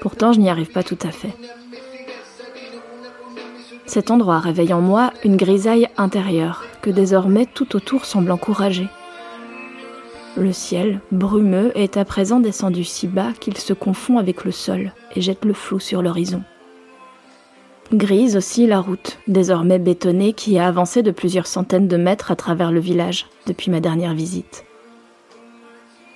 Pourtant, 0.00 0.32
je 0.32 0.40
n'y 0.40 0.48
arrive 0.48 0.72
pas 0.72 0.82
tout 0.82 0.96
à 1.02 1.10
fait. 1.10 1.34
Cet 3.84 4.10
endroit 4.10 4.38
réveille 4.38 4.72
en 4.72 4.80
moi 4.80 5.12
une 5.26 5.36
grisaille 5.36 5.88
intérieure 5.98 6.64
que 6.80 6.88
désormais 6.88 7.44
tout 7.44 7.76
autour 7.76 8.06
semble 8.06 8.30
encourager. 8.30 8.88
Le 10.38 10.54
ciel, 10.54 11.00
brumeux, 11.12 11.70
est 11.74 11.98
à 11.98 12.06
présent 12.06 12.40
descendu 12.40 12.82
si 12.82 13.08
bas 13.08 13.34
qu'il 13.38 13.58
se 13.58 13.74
confond 13.74 14.16
avec 14.16 14.46
le 14.46 14.52
sol 14.52 14.94
et 15.14 15.20
jette 15.20 15.44
le 15.44 15.52
flou 15.52 15.80
sur 15.80 16.00
l'horizon. 16.00 16.42
Grise 17.92 18.36
aussi 18.36 18.68
la 18.68 18.80
route, 18.80 19.18
désormais 19.26 19.80
bétonnée, 19.80 20.32
qui 20.32 20.58
a 20.58 20.66
avancé 20.68 21.02
de 21.02 21.10
plusieurs 21.10 21.48
centaines 21.48 21.88
de 21.88 21.96
mètres 21.96 22.30
à 22.30 22.36
travers 22.36 22.70
le 22.70 22.78
village 22.78 23.26
depuis 23.48 23.72
ma 23.72 23.80
dernière 23.80 24.14
visite. 24.14 24.64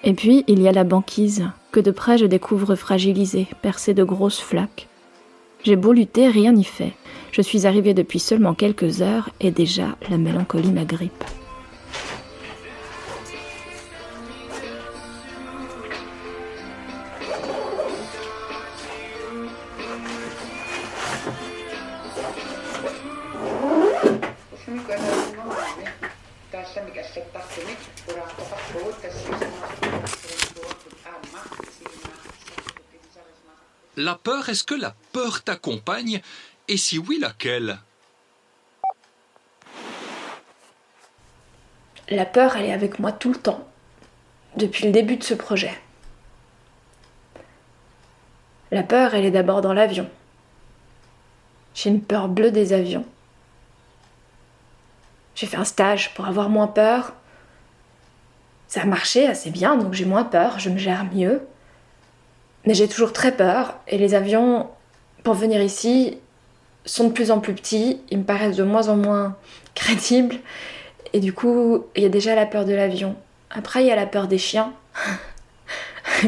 Et 0.05 0.13
puis, 0.13 0.45
il 0.47 0.63
y 0.63 0.69
a 0.69 0.73
la 0.73 0.85
banquise, 0.85 1.49
que 1.73 1.81
de 1.81 1.91
près 1.91 2.17
je 2.17 2.27
découvre 2.27 2.77
fragilisée, 2.77 3.49
percée 3.61 3.93
de 3.93 4.05
grosses 4.05 4.41
flaques. 4.41 4.87
J'ai 5.65 5.75
beau 5.75 5.93
lutter, 5.93 6.29
rien 6.29 6.53
n'y 6.53 6.63
fait. 6.63 6.93
Je 7.33 7.43
suis 7.43 7.67
arrivée 7.67 7.95
depuis 7.95 8.21
seulement 8.21 8.55
quelques 8.55 9.03
heures 9.03 9.31
et 9.41 9.51
déjà 9.51 9.97
la 10.09 10.19
mélancolie 10.19 10.71
m'agrippe. 10.71 11.25
La 33.97 34.17
peur, 34.17 34.49
est-ce 34.49 34.65
que 34.65 34.75
la 34.75 34.95
peur 35.13 35.43
t'accompagne? 35.43 36.21
Et 36.67 36.77
si 36.77 36.99
oui, 36.99 37.19
laquelle? 37.21 37.79
La 42.09 42.27
peur, 42.27 42.57
elle 42.57 42.67
est 42.67 42.73
avec 42.73 42.99
moi 42.99 43.13
tout 43.13 43.33
le 43.33 43.39
temps, 43.39 43.67
depuis 44.57 44.85
le 44.87 44.93
début 44.93 45.17
de 45.17 45.23
ce 45.23 45.35
projet. 45.35 45.73
La 48.73 48.83
peur, 48.83 49.15
elle 49.15 49.25
est 49.25 49.31
d'abord 49.31 49.61
dans 49.61 49.73
l'avion. 49.73 50.11
J'ai 51.75 51.91
une 51.91 52.03
peur 52.03 52.29
bleue 52.29 52.51
des 52.51 52.73
avions. 52.73 53.07
J'ai 55.37 55.47
fait 55.47 55.57
un 55.57 55.65
stage 55.65 56.15
pour 56.15 56.27
avoir 56.27 56.49
moins 56.49 56.67
peur. 56.67 57.13
Ça 58.67 58.83
a 58.83 58.87
marché 58.87 59.27
assez 59.29 59.51
bien, 59.51 59.77
donc 59.77 59.93
j'ai 59.95 60.05
moins 60.05 60.25
peur, 60.25 60.59
je 60.59 60.69
me 60.69 60.79
gère 60.79 61.05
mieux. 61.05 61.47
Mais 62.67 62.75
j'ai 62.75 62.89
toujours 62.89 63.13
très 63.13 63.33
peur 63.33 63.75
et 63.89 63.99
les 63.99 64.15
avions, 64.15 64.69
pour 65.23 65.35
venir 65.35 65.61
ici, 65.63 66.19
sont 66.87 67.09
de 67.09 67.13
plus 67.13 67.31
en 67.31 67.41
plus 67.41 67.55
petits, 67.55 68.01
ils 68.11 68.19
me 68.19 68.25
paraissent 68.25 68.57
de 68.57 68.65
moins 68.65 68.89
en 68.89 68.97
moins 68.97 69.37
crédibles. 69.75 70.37
Et 71.13 71.21
du 71.21 71.33
coup, 71.33 71.85
il 71.95 72.03
y 72.03 72.07
a 72.07 72.11
déjà 72.11 72.35
la 72.35 72.47
peur 72.47 72.65
de 72.65 72.73
l'avion. 72.73 73.17
Après, 73.51 73.85
il 73.85 73.87
y 73.87 73.93
a 73.93 73.97
la 73.97 74.07
peur 74.07 74.27
des 74.27 74.39
chiens. 74.39 74.73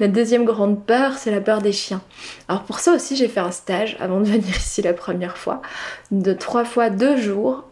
Ma 0.00 0.08
deuxième 0.08 0.44
grande 0.44 0.84
peur, 0.84 1.16
c'est 1.16 1.30
la 1.30 1.40
peur 1.40 1.62
des 1.62 1.72
chiens. 1.72 2.02
Alors 2.48 2.62
pour 2.64 2.80
ça 2.80 2.92
aussi, 2.92 3.16
j'ai 3.16 3.28
fait 3.28 3.40
un 3.40 3.52
stage 3.52 3.96
avant 4.00 4.20
de 4.20 4.24
venir 4.24 4.56
ici 4.56 4.82
la 4.82 4.92
première 4.92 5.36
fois, 5.36 5.62
de 6.10 6.32
trois 6.32 6.64
fois 6.64 6.90
deux 6.90 7.16
jours, 7.16 7.64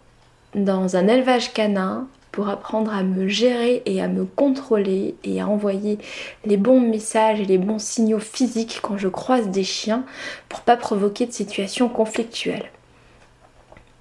dans 0.55 0.97
un 0.97 1.09
élevage 1.09 1.53
canin 1.53 2.07
pour 2.33 2.49
apprendre 2.49 2.93
à 2.93 3.03
me 3.03 3.29
gérer 3.29 3.83
et 3.85 4.03
à 4.03 4.09
me 4.09 4.25
contrôler 4.25 5.15
et 5.23 5.41
à 5.41 5.47
envoyer 5.47 5.99
les 6.47 6.57
bons 6.57 6.81
messages 6.81 7.41
et 7.41 7.45
les 7.45 7.59
bons 7.59 7.79
signaux 7.79 8.19
physiques 8.19 8.81
quand 8.83 8.97
je 8.97 9.09
croise 9.09 9.49
des 9.49 9.65
chiens 9.65 10.05
pour 10.49 10.63
pas 10.63 10.79
provoquer 10.79 11.27
de 11.27 11.33
situations 11.33 11.91
conflictuelles. 11.91 12.71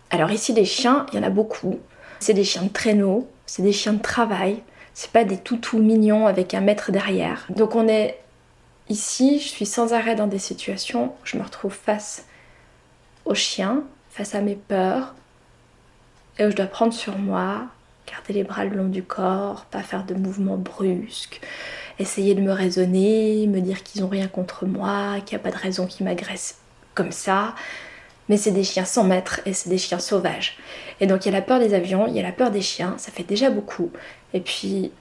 Alors 0.09 0.31
ici 0.31 0.53
des 0.53 0.65
chiens, 0.65 1.05
il 1.11 1.17
y 1.17 1.19
en 1.19 1.27
a 1.27 1.29
beaucoup. 1.29 1.79
C'est 2.19 2.33
des 2.33 2.43
chiens 2.45 2.63
de 2.63 2.69
traîneau, 2.69 3.27
c'est 3.45 3.63
des 3.63 3.73
chiens 3.73 3.93
de 3.93 4.01
travail, 4.01 4.63
c'est 4.93 5.11
pas 5.11 5.25
des 5.25 5.37
toutous 5.37 5.79
mignons 5.79 6.25
avec 6.25 6.53
un 6.53 6.61
maître 6.61 6.91
derrière. 6.91 7.45
Donc 7.49 7.75
on 7.75 7.87
est 7.87 8.17
ici, 8.87 9.39
je 9.39 9.47
suis 9.47 9.65
sans 9.65 9.93
arrêt 9.93 10.15
dans 10.15 10.27
des 10.27 10.39
situations, 10.39 11.13
je 11.25 11.37
me 11.37 11.43
retrouve 11.43 11.73
face 11.73 12.25
aux 13.25 13.35
chiens, 13.35 13.83
face 14.09 14.35
à 14.35 14.41
mes 14.41 14.55
peurs, 14.55 15.15
et 16.37 16.45
où 16.45 16.51
je 16.51 16.55
dois 16.55 16.65
prendre 16.65 16.93
sur 16.93 17.17
moi, 17.17 17.67
garder 18.11 18.33
les 18.33 18.43
bras 18.43 18.65
le 18.65 18.75
long 18.75 18.89
du 18.89 19.03
corps, 19.03 19.65
pas 19.71 19.83
faire 19.83 20.05
de 20.05 20.13
mouvements 20.13 20.57
brusques, 20.57 21.41
essayer 21.99 22.35
de 22.35 22.41
me 22.41 22.51
raisonner, 22.51 23.47
me 23.47 23.61
dire 23.61 23.83
qu'ils 23.83 24.01
n'ont 24.01 24.09
rien 24.09 24.27
contre 24.27 24.65
moi, 24.65 25.19
qu'il 25.25 25.37
n'y 25.37 25.41
a 25.41 25.43
pas 25.43 25.55
de 25.55 25.61
raison 25.61 25.87
qu'ils 25.87 26.05
m'agressent 26.05 26.59
comme 26.93 27.11
ça. 27.11 27.55
Mais 28.27 28.37
c'est 28.37 28.51
des 28.51 28.63
chiens 28.63 28.85
sans 28.85 29.03
maître 29.03 29.41
et 29.45 29.53
c'est 29.53 29.69
des 29.69 29.77
chiens 29.77 29.99
sauvages. 29.99 30.57
Et 30.99 31.07
donc 31.07 31.25
il 31.25 31.31
y 31.31 31.35
a 31.35 31.37
la 31.37 31.41
peur 31.41 31.59
des 31.59 31.73
avions, 31.73 32.07
il 32.07 32.15
y 32.15 32.19
a 32.19 32.23
la 32.23 32.31
peur 32.31 32.51
des 32.51 32.61
chiens, 32.61 32.95
ça 32.97 33.11
fait 33.11 33.23
déjà 33.23 33.49
beaucoup. 33.49 33.91
Et 34.33 34.41
puis, 34.41 34.91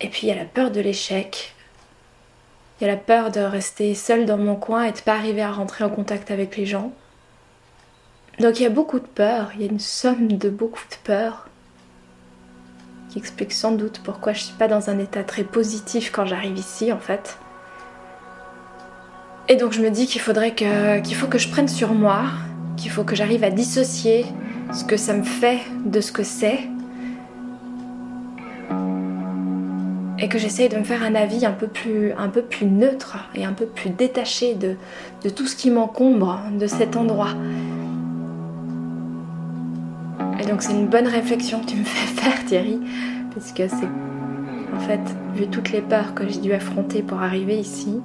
et 0.00 0.08
puis 0.08 0.26
il 0.26 0.28
y 0.28 0.32
a 0.32 0.36
la 0.36 0.44
peur 0.44 0.70
de 0.70 0.80
l'échec. 0.80 1.54
Il 2.80 2.86
y 2.86 2.90
a 2.90 2.92
la 2.92 2.98
peur 2.98 3.30
de 3.30 3.40
rester 3.40 3.94
seule 3.94 4.24
dans 4.24 4.38
mon 4.38 4.56
coin 4.56 4.84
et 4.84 4.92
de 4.92 5.00
pas 5.00 5.14
arriver 5.14 5.42
à 5.42 5.52
rentrer 5.52 5.84
en 5.84 5.90
contact 5.90 6.30
avec 6.30 6.56
les 6.56 6.64
gens. 6.64 6.92
Donc 8.38 8.58
il 8.58 8.62
y 8.62 8.66
a 8.66 8.70
beaucoup 8.70 8.98
de 8.98 9.06
peur, 9.06 9.50
il 9.54 9.60
y 9.60 9.64
a 9.64 9.70
une 9.70 9.80
somme 9.80 10.28
de 10.38 10.48
beaucoup 10.48 10.82
de 10.90 10.96
peur 11.04 11.49
qui 13.10 13.18
explique 13.18 13.52
sans 13.52 13.72
doute 13.72 14.00
pourquoi 14.04 14.32
je 14.32 14.44
suis 14.44 14.54
pas 14.54 14.68
dans 14.68 14.88
un 14.88 14.98
état 14.98 15.24
très 15.24 15.42
positif 15.42 16.12
quand 16.12 16.26
j'arrive 16.26 16.56
ici 16.56 16.92
en 16.92 16.98
fait. 16.98 17.38
Et 19.48 19.56
donc 19.56 19.72
je 19.72 19.80
me 19.80 19.90
dis 19.90 20.06
qu'il 20.06 20.20
faudrait 20.20 20.54
que 20.54 21.00
qu'il 21.00 21.16
faut 21.16 21.26
que 21.26 21.38
je 21.38 21.48
prenne 21.48 21.66
sur 21.66 21.92
moi, 21.92 22.22
qu'il 22.76 22.90
faut 22.90 23.02
que 23.02 23.16
j'arrive 23.16 23.42
à 23.42 23.50
dissocier 23.50 24.26
ce 24.72 24.84
que 24.84 24.96
ça 24.96 25.12
me 25.12 25.24
fait 25.24 25.58
de 25.84 26.00
ce 26.00 26.12
que 26.12 26.22
c'est. 26.22 26.60
Et 30.22 30.28
que 30.28 30.38
j'essaye 30.38 30.68
de 30.68 30.76
me 30.76 30.84
faire 30.84 31.02
un 31.02 31.14
avis 31.14 31.46
un 31.46 31.52
peu 31.52 31.66
plus, 31.66 32.12
neutre 32.62 33.16
et 33.34 33.44
un 33.44 33.54
peu 33.54 33.64
plus 33.64 33.90
détaché 33.90 34.54
de 34.54 35.30
tout 35.30 35.46
ce 35.46 35.56
qui 35.56 35.70
m'encombre 35.70 36.42
de 36.52 36.66
cet 36.66 36.94
endroit. 36.96 37.34
Et 40.40 40.46
donc 40.46 40.62
c'est 40.62 40.72
une 40.72 40.86
bonne 40.86 41.06
réflexion 41.06 41.60
que 41.60 41.66
tu 41.66 41.76
me 41.76 41.84
fais 41.84 42.06
faire 42.20 42.44
Thierry, 42.46 42.80
parce 43.34 43.52
que 43.52 43.68
c'est 43.68 43.88
en 44.74 44.78
fait, 44.80 45.00
vu 45.34 45.48
toutes 45.48 45.72
les 45.72 45.82
peurs 45.82 46.14
que 46.14 46.26
j'ai 46.28 46.40
dû 46.40 46.52
affronter 46.52 47.02
pour 47.02 47.20
arriver 47.20 47.58
ici, 47.58 48.00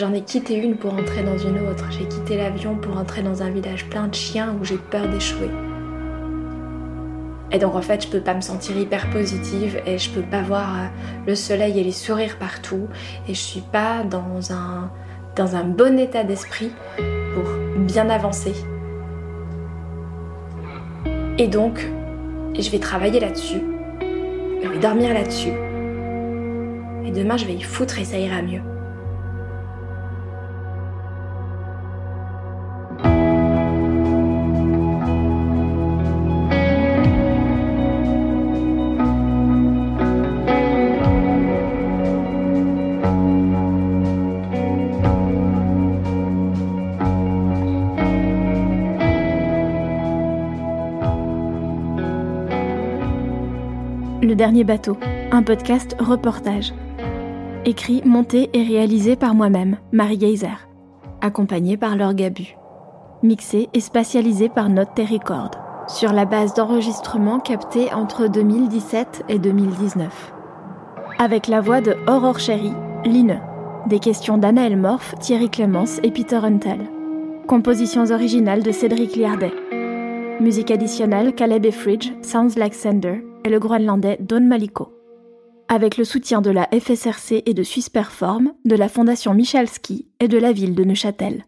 J'en 0.00 0.14
ai 0.14 0.22
quitté 0.22 0.54
une 0.54 0.76
pour 0.76 0.94
entrer 0.94 1.22
dans 1.22 1.36
une 1.36 1.58
autre. 1.58 1.84
J'ai 1.90 2.06
quitté 2.08 2.38
l'avion 2.38 2.74
pour 2.74 2.96
entrer 2.96 3.22
dans 3.22 3.42
un 3.42 3.50
village 3.50 3.84
plein 3.90 4.08
de 4.08 4.14
chiens 4.14 4.56
où 4.58 4.64
j'ai 4.64 4.78
peur 4.78 5.06
d'échouer. 5.06 5.50
Et 7.52 7.58
donc 7.58 7.74
en 7.74 7.82
fait, 7.82 8.04
je 8.04 8.08
peux 8.08 8.22
pas 8.22 8.32
me 8.32 8.40
sentir 8.40 8.78
hyper 8.78 9.10
positive 9.10 9.78
et 9.84 9.98
je 9.98 10.08
peux 10.08 10.22
pas 10.22 10.40
voir 10.40 10.74
euh, 10.74 10.86
le 11.26 11.34
soleil 11.34 11.78
et 11.78 11.84
les 11.84 11.92
sourires 11.92 12.38
partout 12.38 12.88
et 13.28 13.34
je 13.34 13.40
suis 13.40 13.60
pas 13.60 14.02
dans 14.04 14.52
un 14.52 14.90
dans 15.36 15.54
un 15.54 15.64
bon 15.64 15.98
état 15.98 16.24
d'esprit 16.24 16.70
pour 17.34 17.44
bien 17.86 18.10
avancer. 18.10 18.54
Et 21.38 21.48
donc, 21.48 21.80
je 22.58 22.70
vais 22.70 22.78
travailler 22.78 23.20
là-dessus. 23.20 23.62
Je 24.62 24.68
vais 24.68 24.78
dormir 24.78 25.14
là-dessus. 25.14 25.52
Et 27.06 27.10
demain, 27.12 27.36
je 27.36 27.46
vais 27.46 27.54
y 27.54 27.62
foutre 27.62 27.98
et 27.98 28.04
ça 28.04 28.18
ira 28.18 28.42
mieux. 28.42 28.60
Dernier 54.40 54.64
bateau, 54.64 54.96
un 55.32 55.42
podcast 55.42 55.94
reportage. 56.00 56.72
Écrit, 57.66 58.00
monté 58.06 58.48
et 58.54 58.62
réalisé 58.62 59.14
par 59.14 59.34
moi-même, 59.34 59.76
Marie 59.92 60.18
Geyser. 60.18 60.66
Accompagné 61.20 61.76
par 61.76 61.94
Laure 61.94 62.14
Gabu. 62.14 62.56
Mixé 63.22 63.68
et 63.74 63.80
spatialisé 63.80 64.48
par 64.48 64.70
Note 64.70 64.98
Record. 64.98 65.50
Sur 65.88 66.14
la 66.14 66.24
base 66.24 66.54
d'enregistrements 66.54 67.38
captés 67.38 67.92
entre 67.92 68.28
2017 68.28 69.24
et 69.28 69.38
2019. 69.38 70.32
Avec 71.18 71.46
la 71.46 71.60
voix 71.60 71.82
de 71.82 71.94
Aurore 72.08 72.38
Chéry, 72.38 72.72
Line. 73.04 73.42
Des 73.88 73.98
questions 73.98 74.38
d'Anna 74.38 74.68
Elmorph, 74.68 75.16
Thierry 75.20 75.50
Clémence 75.50 76.00
et 76.02 76.10
Peter 76.10 76.36
Huntel. 76.36 76.80
Compositions 77.46 78.10
originales 78.10 78.62
de 78.62 78.72
Cédric 78.72 79.16
Liardet. 79.16 79.52
Musique 80.40 80.70
additionnelle 80.70 81.34
Caleb 81.34 81.66
Efridge, 81.66 82.14
Sounds 82.22 82.56
Like 82.56 82.72
Sender 82.72 83.22
et 83.44 83.48
le 83.48 83.58
groenlandais 83.58 84.18
Don 84.20 84.40
Maliko. 84.40 84.92
Avec 85.68 85.96
le 85.96 86.04
soutien 86.04 86.40
de 86.40 86.50
la 86.50 86.68
FSRC 86.72 87.42
et 87.46 87.54
de 87.54 87.62
Suisse 87.62 87.88
Perform, 87.88 88.52
de 88.64 88.74
la 88.74 88.88
Fondation 88.88 89.34
Michalski 89.34 90.08
et 90.18 90.28
de 90.28 90.38
la 90.38 90.52
ville 90.52 90.74
de 90.74 90.84
Neuchâtel. 90.84 91.44